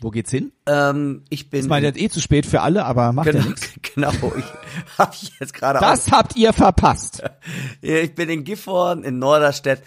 [0.00, 0.52] Wo geht's hin?
[0.64, 1.60] Ähm, ich bin.
[1.60, 3.68] Ich meine, jetzt eh zu spät für alle, aber macht ja genau, nichts.
[3.94, 4.12] genau.
[4.12, 4.44] Ich
[4.98, 7.22] habe ich jetzt gerade Das habt ihr verpasst.
[7.82, 9.82] Ja, Ich bin in Gifhorn, in Norderstedt.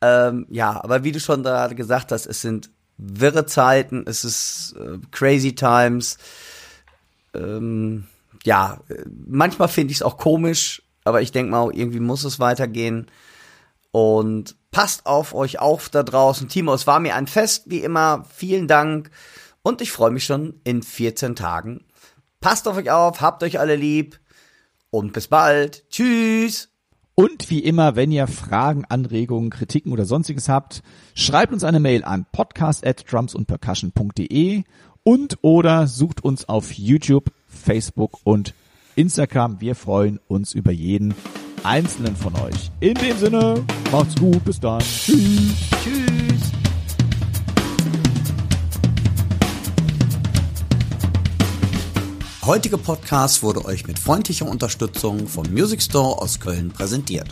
[0.00, 4.76] Ähm, ja, aber wie du schon gerade gesagt hast, es sind wirre Zeiten, es ist
[4.78, 6.16] äh, crazy times.
[7.34, 8.06] Ähm,
[8.44, 8.80] ja,
[9.26, 13.06] manchmal finde ich es auch komisch, aber ich denke mal, irgendwie muss es weitergehen.
[13.90, 16.48] Und passt auf euch auf da draußen.
[16.48, 18.24] Timo, es war mir ein Fest, wie immer.
[18.34, 19.10] Vielen Dank.
[19.62, 21.84] Und ich freue mich schon in 14 Tagen.
[22.40, 24.18] Passt auf euch auf, habt euch alle lieb.
[24.90, 25.88] Und bis bald.
[25.90, 26.70] Tschüss.
[27.14, 30.82] Und wie immer, wenn ihr Fragen, Anregungen, Kritiken oder sonstiges habt,
[31.14, 34.64] schreibt uns eine Mail an podcast at drumsundpercussion.de
[35.04, 38.54] und oder sucht uns auf YouTube, Facebook und
[38.94, 39.60] Instagram.
[39.60, 41.14] Wir freuen uns über jeden
[41.62, 42.70] einzelnen von euch.
[42.80, 44.80] In dem Sinne, macht's gut, bis dann.
[44.80, 45.54] Tschüss.
[45.82, 46.52] Tschüss.
[52.44, 57.28] Heutige Podcast wurde euch mit freundlicher Unterstützung vom Music Store aus Köln präsentiert.